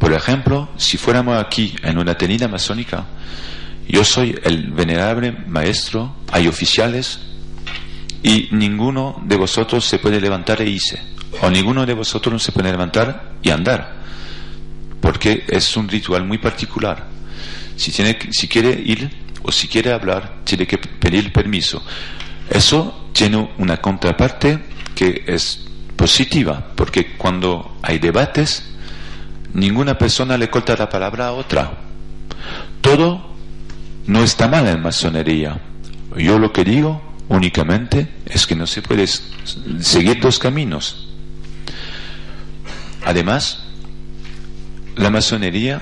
Por 0.00 0.12
ejemplo, 0.12 0.68
si 0.76 0.96
fuéramos 0.96 1.40
aquí 1.40 1.76
en 1.84 1.98
una 1.98 2.18
tenida 2.18 2.48
masónica, 2.48 3.04
yo 3.88 4.02
soy 4.02 4.36
el 4.42 4.72
venerable 4.72 5.30
maestro, 5.46 6.16
hay 6.32 6.48
oficiales 6.48 7.20
y 8.24 8.48
ninguno 8.50 9.22
de 9.24 9.36
vosotros 9.36 9.84
se 9.84 10.00
puede 10.00 10.20
levantar 10.20 10.60
e 10.62 10.68
irse, 10.68 11.00
o 11.42 11.48
ninguno 11.48 11.86
de 11.86 11.94
vosotros 11.94 12.42
se 12.42 12.50
puede 12.50 12.72
levantar 12.72 13.34
y 13.44 13.50
andar, 13.50 13.98
porque 15.00 15.44
es 15.46 15.76
un 15.76 15.88
ritual 15.88 16.24
muy 16.24 16.38
particular. 16.38 17.06
Si, 17.76 17.92
si 17.92 18.48
quiere 18.48 18.70
ir 18.84 19.08
o 19.44 19.52
si 19.52 19.68
quiere 19.68 19.92
hablar, 19.92 20.40
tiene 20.42 20.66
que 20.66 20.78
pedir 20.78 21.32
permiso. 21.32 21.80
Eso 22.50 23.08
tiene 23.12 23.48
una 23.58 23.76
contraparte 23.78 24.58
que 24.94 25.24
es 25.26 25.66
positiva, 25.96 26.72
porque 26.74 27.16
cuando 27.16 27.76
hay 27.82 27.98
debates, 27.98 28.64
ninguna 29.54 29.96
persona 29.96 30.36
le 30.36 30.50
corta 30.50 30.76
la 30.76 30.88
palabra 30.88 31.28
a 31.28 31.32
otra. 31.32 31.70
Todo 32.80 33.30
no 34.06 34.22
está 34.22 34.48
mal 34.48 34.66
en 34.66 34.82
masonería. 34.82 35.60
Yo 36.16 36.38
lo 36.38 36.52
que 36.52 36.64
digo 36.64 37.00
únicamente 37.28 38.08
es 38.26 38.46
que 38.46 38.56
no 38.56 38.66
se 38.66 38.82
puede 38.82 39.06
seguir 39.06 40.20
dos 40.20 40.38
caminos. 40.38 41.08
Además, 43.04 43.62
la 44.96 45.10
masonería, 45.10 45.80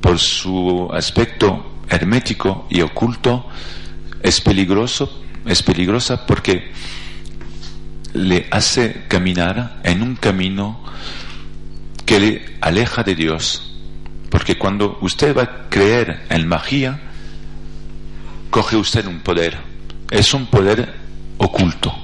por 0.00 0.18
su 0.18 0.90
aspecto 0.92 1.82
hermético 1.88 2.66
y 2.68 2.80
oculto, 2.80 3.46
es 4.22 4.40
peligroso, 4.40 5.22
es 5.48 5.62
peligrosa 5.62 6.26
porque 6.26 6.70
le 8.14 8.46
hace 8.50 9.04
caminar 9.08 9.80
en 9.84 10.02
un 10.02 10.16
camino 10.16 10.82
que 12.04 12.20
le 12.20 12.56
aleja 12.60 13.02
de 13.02 13.14
Dios. 13.14 13.74
Porque 14.30 14.58
cuando 14.58 14.98
usted 15.00 15.36
va 15.36 15.42
a 15.42 15.68
creer 15.68 16.26
en 16.28 16.46
magia, 16.46 17.00
coge 18.50 18.76
usted 18.76 19.06
un 19.06 19.20
poder. 19.20 19.58
Es 20.10 20.34
un 20.34 20.46
poder 20.46 20.94
oculto. 21.38 21.94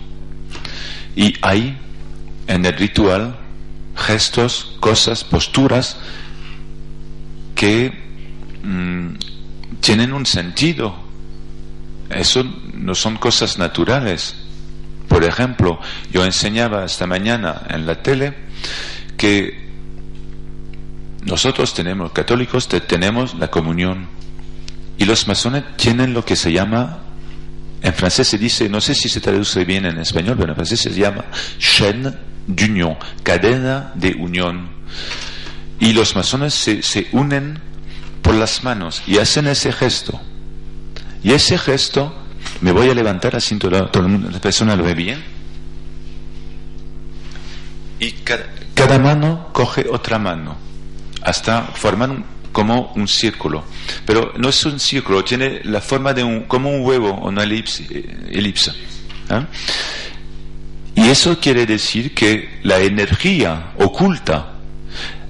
Y 1.16 1.34
hay 1.42 1.78
en 2.46 2.64
el 2.64 2.74
ritual 2.74 3.38
gestos, 3.96 4.76
cosas, 4.80 5.24
posturas 5.24 5.96
que 7.54 7.92
mm, 8.62 9.08
tienen 9.80 10.12
un 10.12 10.26
sentido. 10.26 11.03
Eso 12.14 12.44
no 12.74 12.94
son 12.94 13.16
cosas 13.16 13.58
naturales. 13.58 14.34
Por 15.08 15.24
ejemplo, 15.24 15.78
yo 16.12 16.24
enseñaba 16.24 16.84
esta 16.84 17.06
mañana 17.06 17.62
en 17.68 17.86
la 17.86 18.02
tele 18.02 18.34
que 19.16 19.64
nosotros 21.24 21.74
tenemos, 21.74 22.12
católicos, 22.12 22.68
tenemos 22.68 23.34
la 23.34 23.50
comunión 23.50 24.08
y 24.98 25.04
los 25.04 25.26
masones 25.26 25.64
tienen 25.76 26.14
lo 26.14 26.24
que 26.24 26.36
se 26.36 26.52
llama, 26.52 26.98
en 27.82 27.92
francés 27.92 28.28
se 28.28 28.38
dice, 28.38 28.68
no 28.68 28.80
sé 28.80 28.94
si 28.94 29.08
se 29.08 29.20
traduce 29.20 29.64
bien 29.64 29.86
en 29.86 29.98
español, 29.98 30.36
pero 30.38 30.50
en 30.50 30.54
francés 30.54 30.80
se 30.80 30.90
llama 30.94 31.24
chaîne 31.58 32.12
d'union, 32.46 32.96
cadena 33.22 33.92
de 33.94 34.14
unión. 34.14 34.68
Y 35.80 35.92
los 35.92 36.14
masones 36.14 36.54
se, 36.54 36.82
se 36.82 37.08
unen 37.12 37.58
por 38.22 38.34
las 38.34 38.62
manos 38.62 39.02
y 39.06 39.18
hacen 39.18 39.46
ese 39.46 39.72
gesto. 39.72 40.20
Y 41.24 41.32
ese 41.32 41.56
gesto, 41.56 42.14
me 42.60 42.70
voy 42.70 42.90
a 42.90 42.94
levantar 42.94 43.34
así, 43.34 43.56
toda, 43.56 43.90
la 43.90 44.40
persona 44.40 44.76
lo 44.76 44.84
ve 44.84 44.94
bien. 44.94 45.24
Y 47.98 48.12
cada, 48.74 48.98
mano 48.98 49.48
coge 49.52 49.86
otra 49.90 50.18
mano, 50.18 50.56
hasta 51.22 51.62
formar 51.62 52.22
como 52.52 52.92
un 52.94 53.08
círculo. 53.08 53.64
Pero 54.04 54.34
no 54.36 54.50
es 54.50 54.66
un 54.66 54.78
círculo, 54.78 55.24
tiene 55.24 55.62
la 55.64 55.80
forma 55.80 56.12
de 56.12 56.22
un, 56.22 56.42
como 56.42 56.70
un 56.70 56.84
huevo 56.84 57.10
o 57.10 57.28
una 57.28 57.44
elipse. 57.44 57.86
elipse 58.30 58.72
¿ah? 59.30 59.46
Y 60.94 61.08
eso 61.08 61.40
quiere 61.40 61.64
decir 61.64 62.14
que 62.14 62.60
la 62.62 62.78
energía 62.80 63.72
oculta, 63.78 64.52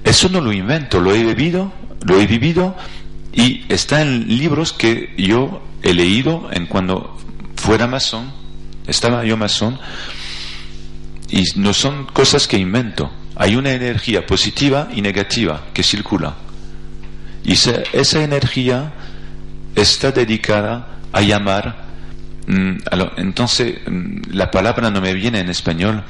eso 0.03 0.27
no 0.27 0.41
lo 0.41 0.51
invento, 0.51 0.99
lo 0.99 1.15
he 1.15 1.23
vivido, 1.23 1.71
lo 2.05 2.19
he 2.19 2.27
vivido 2.27 2.75
y 3.33 3.63
está 3.69 4.01
en 4.01 4.27
libros 4.27 4.73
que 4.73 5.13
yo 5.17 5.61
he 5.85 5.93
leído 5.93 6.49
en 6.51 6.65
cuando 6.65 7.15
fuera 7.55 7.85
masón, 7.85 8.33
estaba 8.87 9.23
yo 9.23 9.37
masón, 9.37 9.79
y 11.29 11.43
no 11.57 11.73
son 11.73 12.07
cosas 12.07 12.47
que 12.47 12.57
invento. 12.57 13.11
Hay 13.35 13.55
una 13.55 13.71
energía 13.71 14.25
positiva 14.25 14.87
y 14.95 15.01
negativa 15.01 15.65
que 15.73 15.83
circula 15.83 16.35
Y 17.43 17.53
esa, 17.53 18.23
energía 18.23 18.93
está 19.75 20.11
dedicada 20.11 20.97
a 21.11 21.21
llamar, 21.21 21.85
mm, 22.47 22.77
entonces 23.17 23.75
mm, 23.85 24.31
la 24.31 24.49
palabra 24.49 24.89
no 24.89 25.01
me 25.01 25.13
viene 25.13 25.39
en 25.39 25.49
español, 25.49 26.03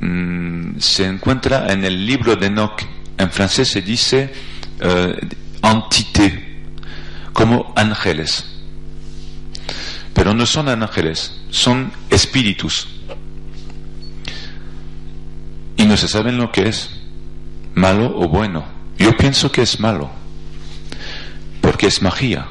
mm, 0.00 0.78
se 0.78 1.06
encuentra 1.06 1.72
en 1.72 1.84
el 1.84 2.04
libro 2.04 2.34
de 2.34 2.46
Enoch, 2.46 2.82
en 3.18 3.30
francés 3.30 3.68
se 3.68 3.82
dice 3.82 4.32
uh, 4.82 5.68
entité, 5.68 6.62
como 7.32 7.72
ángeles. 7.76 8.59
Pero 10.14 10.34
no 10.34 10.46
son 10.46 10.68
ángeles, 10.68 11.40
son 11.50 11.92
espíritus. 12.10 12.88
Y 15.76 15.84
no 15.84 15.96
se 15.96 16.08
saben 16.08 16.36
lo 16.36 16.52
que 16.52 16.68
es, 16.68 16.90
malo 17.74 18.12
o 18.16 18.28
bueno. 18.28 18.64
Yo 18.98 19.16
pienso 19.16 19.50
que 19.50 19.62
es 19.62 19.80
malo 19.80 20.10
porque 21.60 21.86
es 21.86 22.02
magia. 22.02 22.46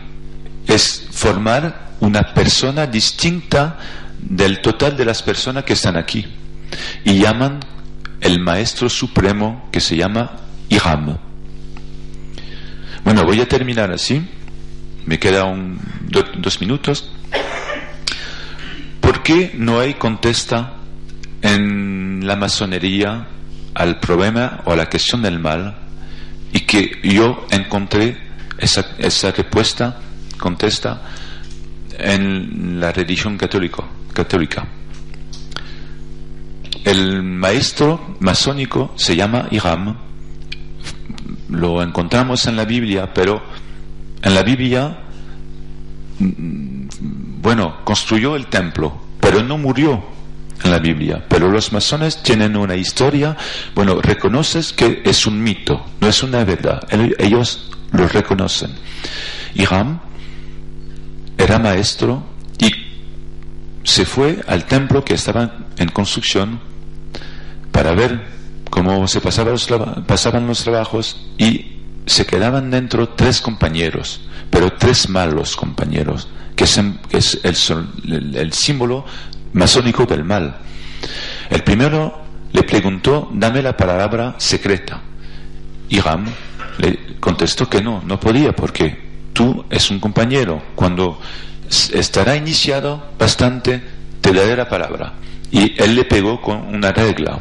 Es 0.68 1.07
formar 1.12 1.91
una 1.99 2.34
persona 2.34 2.88
distinta 2.88 3.78
del 4.22 4.62
total 4.62 4.95
de 4.95 5.05
las 5.05 5.22
personas 5.22 5.64
que 5.64 5.74
están 5.74 5.97
aquí. 5.97 6.26
Y 7.03 7.20
llaman 7.20 7.60
el 8.22 8.39
maestro 8.39 8.89
supremo 8.89 9.68
que 9.72 9.82
se 9.82 9.97
llama 9.97 10.38
Iram. 10.70 11.18
Bueno, 13.03 13.24
voy 13.26 13.41
a 13.41 13.47
terminar 13.47 13.91
así. 13.91 14.26
Me 15.05 15.18
queda 15.18 15.45
un, 15.45 15.80
dos 16.10 16.62
minutos. 16.62 17.12
¿Por 19.01 19.24
qué 19.24 19.51
no 19.55 19.80
hay 19.80 19.95
contesta 19.95 20.74
en 21.41 22.26
la 22.26 22.36
masonería 22.36 23.28
al 23.74 23.99
problema 23.99 24.62
o 24.66 24.74
a 24.74 24.76
la 24.76 24.89
cuestión 24.89 25.22
del 25.22 25.39
mal 25.39 25.78
y 26.51 26.62
que 26.62 26.99
yo 27.03 27.47
encontré 27.51 28.18
esa, 28.57 28.95
esa 28.97 29.32
respuesta 29.32 29.99
contesta 30.38 31.01
en 31.97 32.80
la 32.80 32.91
religión 32.91 33.38
católico, 33.38 33.88
católica. 34.14 34.68
El 36.84 37.22
maestro 37.22 38.16
masónico 38.20 38.93
se 38.95 39.16
llama 39.16 39.47
Iram. 39.51 39.95
Lo 41.49 41.84
encontramos 41.84 42.45
en 42.47 42.55
la 42.55 42.66
Biblia, 42.66 43.14
pero 43.14 43.43
en 44.22 44.34
la 44.34 44.43
Biblia, 44.43 44.97
bueno, 46.20 47.84
construyó 47.84 48.36
el 48.36 48.47
templo, 48.47 49.01
pero 49.20 49.41
no 49.43 49.57
murió 49.57 50.03
en 50.63 50.72
la 50.72 50.80
Biblia. 50.80 51.26
Pero 51.28 51.49
los 51.49 51.72
masones 51.72 52.22
tienen 52.22 52.55
una 52.57 52.76
historia, 52.76 53.36
bueno, 53.76 54.01
reconoces 54.01 54.74
que 54.74 55.01
es 55.05 55.26
un 55.26 55.41
mito, 55.41 55.86
no 55.99 56.07
es 56.07 56.24
una 56.24 56.43
verdad. 56.43 56.88
Ellos 57.17 57.72
los 57.91 58.11
reconocen. 58.11 58.72
Hiram 59.55 59.99
era 61.38 61.57
maestro 61.57 62.24
y 62.59 62.72
se 63.84 64.05
fue 64.05 64.41
al 64.47 64.65
templo 64.65 65.03
que 65.03 65.13
estaba 65.13 65.57
en 65.78 65.89
construcción 65.89 66.59
para 67.72 67.93
ver 67.93 68.28
cómo 68.70 69.07
se 69.07 69.22
pasaban 69.22 69.53
los, 69.53 69.67
pasaban 70.05 70.47
los 70.47 70.63
trabajos 70.63 71.26
y 71.38 71.79
se 72.06 72.26
quedaban 72.26 72.72
dentro 72.72 73.10
tres 73.10 73.41
compañeros, 73.41 74.22
pero 74.50 74.74
tres 74.74 75.10
malos 75.10 75.56
compañeros, 75.56 76.28
que 76.56 76.64
es, 76.64 76.78
el, 76.78 78.36
el, 78.36 78.54
símbolo 78.54 79.06
masónico 79.54 80.06
del 80.06 80.24
mal. 80.24 80.58
El 81.50 81.64
primero 81.64 82.22
le 82.52 82.64
preguntó, 82.64 83.30
dame 83.32 83.62
la 83.62 83.78
palabra 83.78 84.36
secreta. 84.38 85.02
Hiram 85.89 86.26
le 86.78 87.18
contestó 87.20 87.70
que 87.70 87.82
no, 87.82 88.02
no 88.06 88.20
podía 88.20 88.54
porque 88.54 88.97
tú 89.34 89.66
es 89.70 89.89
un 89.91 90.00
compañero. 90.00 90.62
Cuando 90.76 91.20
estará 91.70 92.36
iniciado 92.36 93.12
bastante, 93.18 93.82
te 94.22 94.34
daré 94.34 94.56
la 94.56 94.68
palabra. 94.68 95.14
Y 95.52 95.82
él 95.82 95.95
le 95.95 96.06
pegó 96.06 96.41
con 96.41 96.76
una 96.76 96.91
regla 96.91 97.39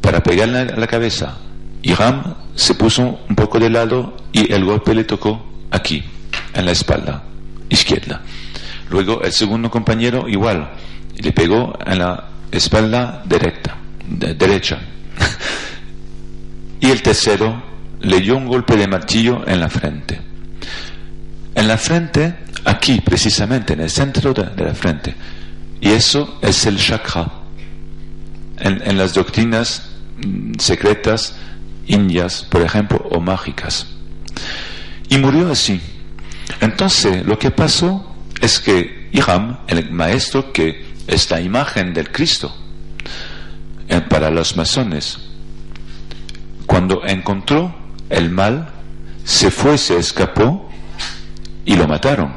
para 0.00 0.22
pegarle 0.22 0.64
la 0.76 0.86
cabeza. 0.86 1.38
Y 1.82 1.94
Ram 1.94 2.34
se 2.54 2.74
puso 2.74 3.20
un 3.28 3.34
poco 3.34 3.58
de 3.58 3.68
lado 3.68 4.16
y 4.32 4.52
el 4.52 4.64
golpe 4.64 4.94
le 4.94 5.04
tocó 5.04 5.44
aquí, 5.70 6.02
en 6.54 6.64
la 6.64 6.72
espalda 6.72 7.24
izquierda. 7.68 8.20
Luego 8.90 9.22
el 9.22 9.32
segundo 9.32 9.70
compañero 9.70 10.28
igual, 10.28 10.70
le 11.16 11.32
pegó 11.32 11.76
en 11.84 11.98
la 11.98 12.28
espalda 12.50 13.22
derecha. 13.24 14.78
y 16.80 16.90
el 16.90 17.02
tercero 17.02 17.62
le 18.00 18.20
dio 18.20 18.36
un 18.36 18.46
golpe 18.46 18.76
de 18.76 18.86
martillo 18.86 19.42
en 19.46 19.60
la 19.60 19.68
frente. 19.68 20.20
En 21.54 21.68
la 21.68 21.78
frente, 21.78 22.34
aquí 22.64 23.00
precisamente, 23.00 23.72
en 23.74 23.80
el 23.80 23.90
centro 23.90 24.32
de, 24.32 24.64
la 24.64 24.74
frente. 24.74 25.14
Y 25.80 25.88
eso 25.88 26.38
es 26.42 26.66
el 26.66 26.76
chakra. 26.76 27.30
En, 28.58 28.96
las 28.96 29.14
doctrinas 29.14 29.90
mm, 30.24 30.54
secretas 30.58 31.34
indias, 31.86 32.46
por 32.50 32.62
ejemplo, 32.62 32.98
o 33.10 33.20
mágicas. 33.20 33.86
Y 35.08 35.18
murió 35.18 35.50
así. 35.50 35.80
Entonces, 36.60 37.26
lo 37.26 37.38
que 37.38 37.50
pasó 37.50 38.14
es 38.40 38.58
que 38.60 39.08
Iham, 39.12 39.58
el 39.68 39.90
maestro 39.92 40.52
que 40.52 40.92
es 41.06 41.30
la 41.30 41.40
imagen 41.40 41.92
del 41.92 42.10
Cristo, 42.10 42.54
eh, 43.88 44.00
para 44.00 44.30
los 44.30 44.56
masones, 44.56 45.18
cuando 46.66 47.04
encontró 47.04 47.74
el 48.08 48.30
mal, 48.30 48.68
se 49.24 49.50
fue, 49.50 49.76
se 49.76 49.98
escapó 49.98 50.70
y 51.64 51.76
lo 51.76 51.86
mataron. 51.86 52.32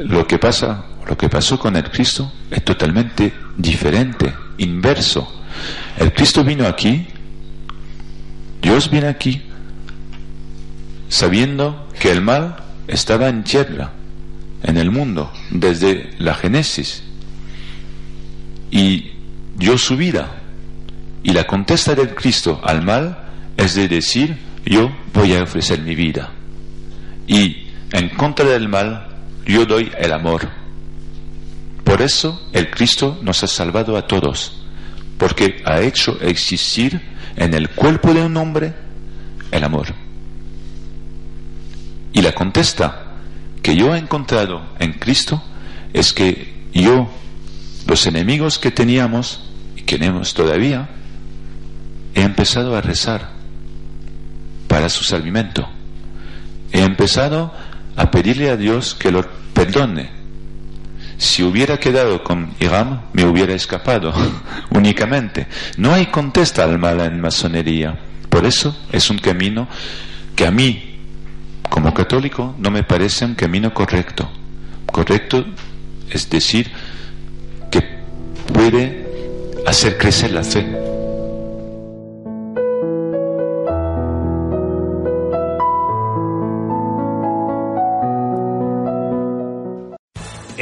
Lo 0.00 0.26
que 0.26 0.38
pasa, 0.38 0.84
lo 1.06 1.16
que 1.16 1.28
pasó 1.28 1.58
con 1.58 1.76
el 1.76 1.88
Cristo 1.90 2.32
es 2.50 2.64
totalmente 2.64 3.32
diferente, 3.56 4.34
inverso. 4.58 5.43
El 5.98 6.12
Cristo 6.12 6.44
vino 6.44 6.66
aquí, 6.66 7.06
Dios 8.60 8.90
viene 8.90 9.08
aquí, 9.08 9.42
sabiendo 11.08 11.88
que 11.98 12.10
el 12.10 12.20
mal 12.20 12.56
estaba 12.88 13.28
en 13.28 13.44
tierra, 13.44 13.92
en 14.62 14.76
el 14.76 14.90
mundo, 14.90 15.32
desde 15.50 16.10
la 16.18 16.34
Génesis, 16.34 17.02
y 18.70 19.12
dio 19.56 19.78
su 19.78 19.96
vida 19.96 20.40
y 21.24 21.32
la 21.32 21.44
contesta 21.44 21.94
del 21.94 22.14
Cristo 22.14 22.60
al 22.62 22.82
mal 22.82 23.18
es 23.56 23.74
de 23.74 23.88
decir, 23.88 24.36
yo 24.66 24.94
voy 25.14 25.34
a 25.34 25.42
ofrecer 25.42 25.80
mi 25.80 25.94
vida. 25.94 26.32
Y 27.26 27.68
en 27.92 28.10
contra 28.10 28.44
del 28.44 28.68
mal, 28.68 29.08
yo 29.46 29.64
doy 29.64 29.90
el 29.98 30.12
amor. 30.12 30.50
Por 31.82 32.02
eso 32.02 32.48
el 32.52 32.70
Cristo 32.70 33.18
nos 33.22 33.42
ha 33.42 33.46
salvado 33.46 33.96
a 33.96 34.06
todos, 34.06 34.63
porque 35.18 35.62
ha 35.64 35.80
hecho 35.80 36.18
existir 36.20 37.00
en 37.36 37.54
el 37.54 37.70
cuerpo 37.70 38.12
de 38.12 38.22
un 38.22 38.36
hombre 38.36 38.74
el 39.50 39.64
amor. 39.64 39.94
Y 42.12 42.22
la 42.22 42.32
contesta 42.32 43.04
que 43.62 43.76
yo 43.76 43.94
he 43.94 43.98
encontrado 43.98 44.62
en 44.78 44.92
Cristo 44.94 45.42
es 45.92 46.12
que 46.12 46.54
yo, 46.72 47.10
los 47.86 48.06
enemigos 48.06 48.58
que 48.58 48.70
teníamos 48.70 49.40
y 49.76 49.82
que 49.82 49.98
tenemos 49.98 50.34
todavía, 50.34 50.88
he 52.14 52.22
empezado 52.22 52.76
a 52.76 52.80
rezar 52.80 53.30
para 54.68 54.88
su 54.88 55.04
salvamento. 55.04 55.68
He 56.72 56.82
empezado 56.82 57.52
a 57.96 58.10
pedirle 58.10 58.50
a 58.50 58.56
Dios 58.56 58.94
que 58.94 59.10
lo 59.10 59.24
perdone. 59.52 60.23
Si 61.24 61.42
hubiera 61.42 61.78
quedado 61.78 62.22
con 62.22 62.54
Iram, 62.60 63.00
me 63.14 63.24
hubiera 63.24 63.54
escapado 63.54 64.12
únicamente. 64.70 65.46
No 65.78 65.94
hay 65.94 66.06
contesta 66.06 66.64
al 66.64 66.78
mal 66.78 67.00
en 67.00 67.18
masonería. 67.18 67.98
Por 68.28 68.44
eso 68.44 68.76
es 68.92 69.08
un 69.08 69.18
camino 69.18 69.66
que 70.36 70.46
a 70.46 70.50
mí, 70.50 71.00
como 71.70 71.94
católico, 71.94 72.54
no 72.58 72.70
me 72.70 72.82
parece 72.82 73.24
un 73.24 73.34
camino 73.34 73.72
correcto. 73.72 74.30
Correcto 74.84 75.46
es 76.10 76.28
decir, 76.28 76.70
que 77.70 77.80
puede 78.52 79.06
hacer 79.66 79.96
crecer 79.96 80.30
la 80.30 80.44
fe. 80.44 80.93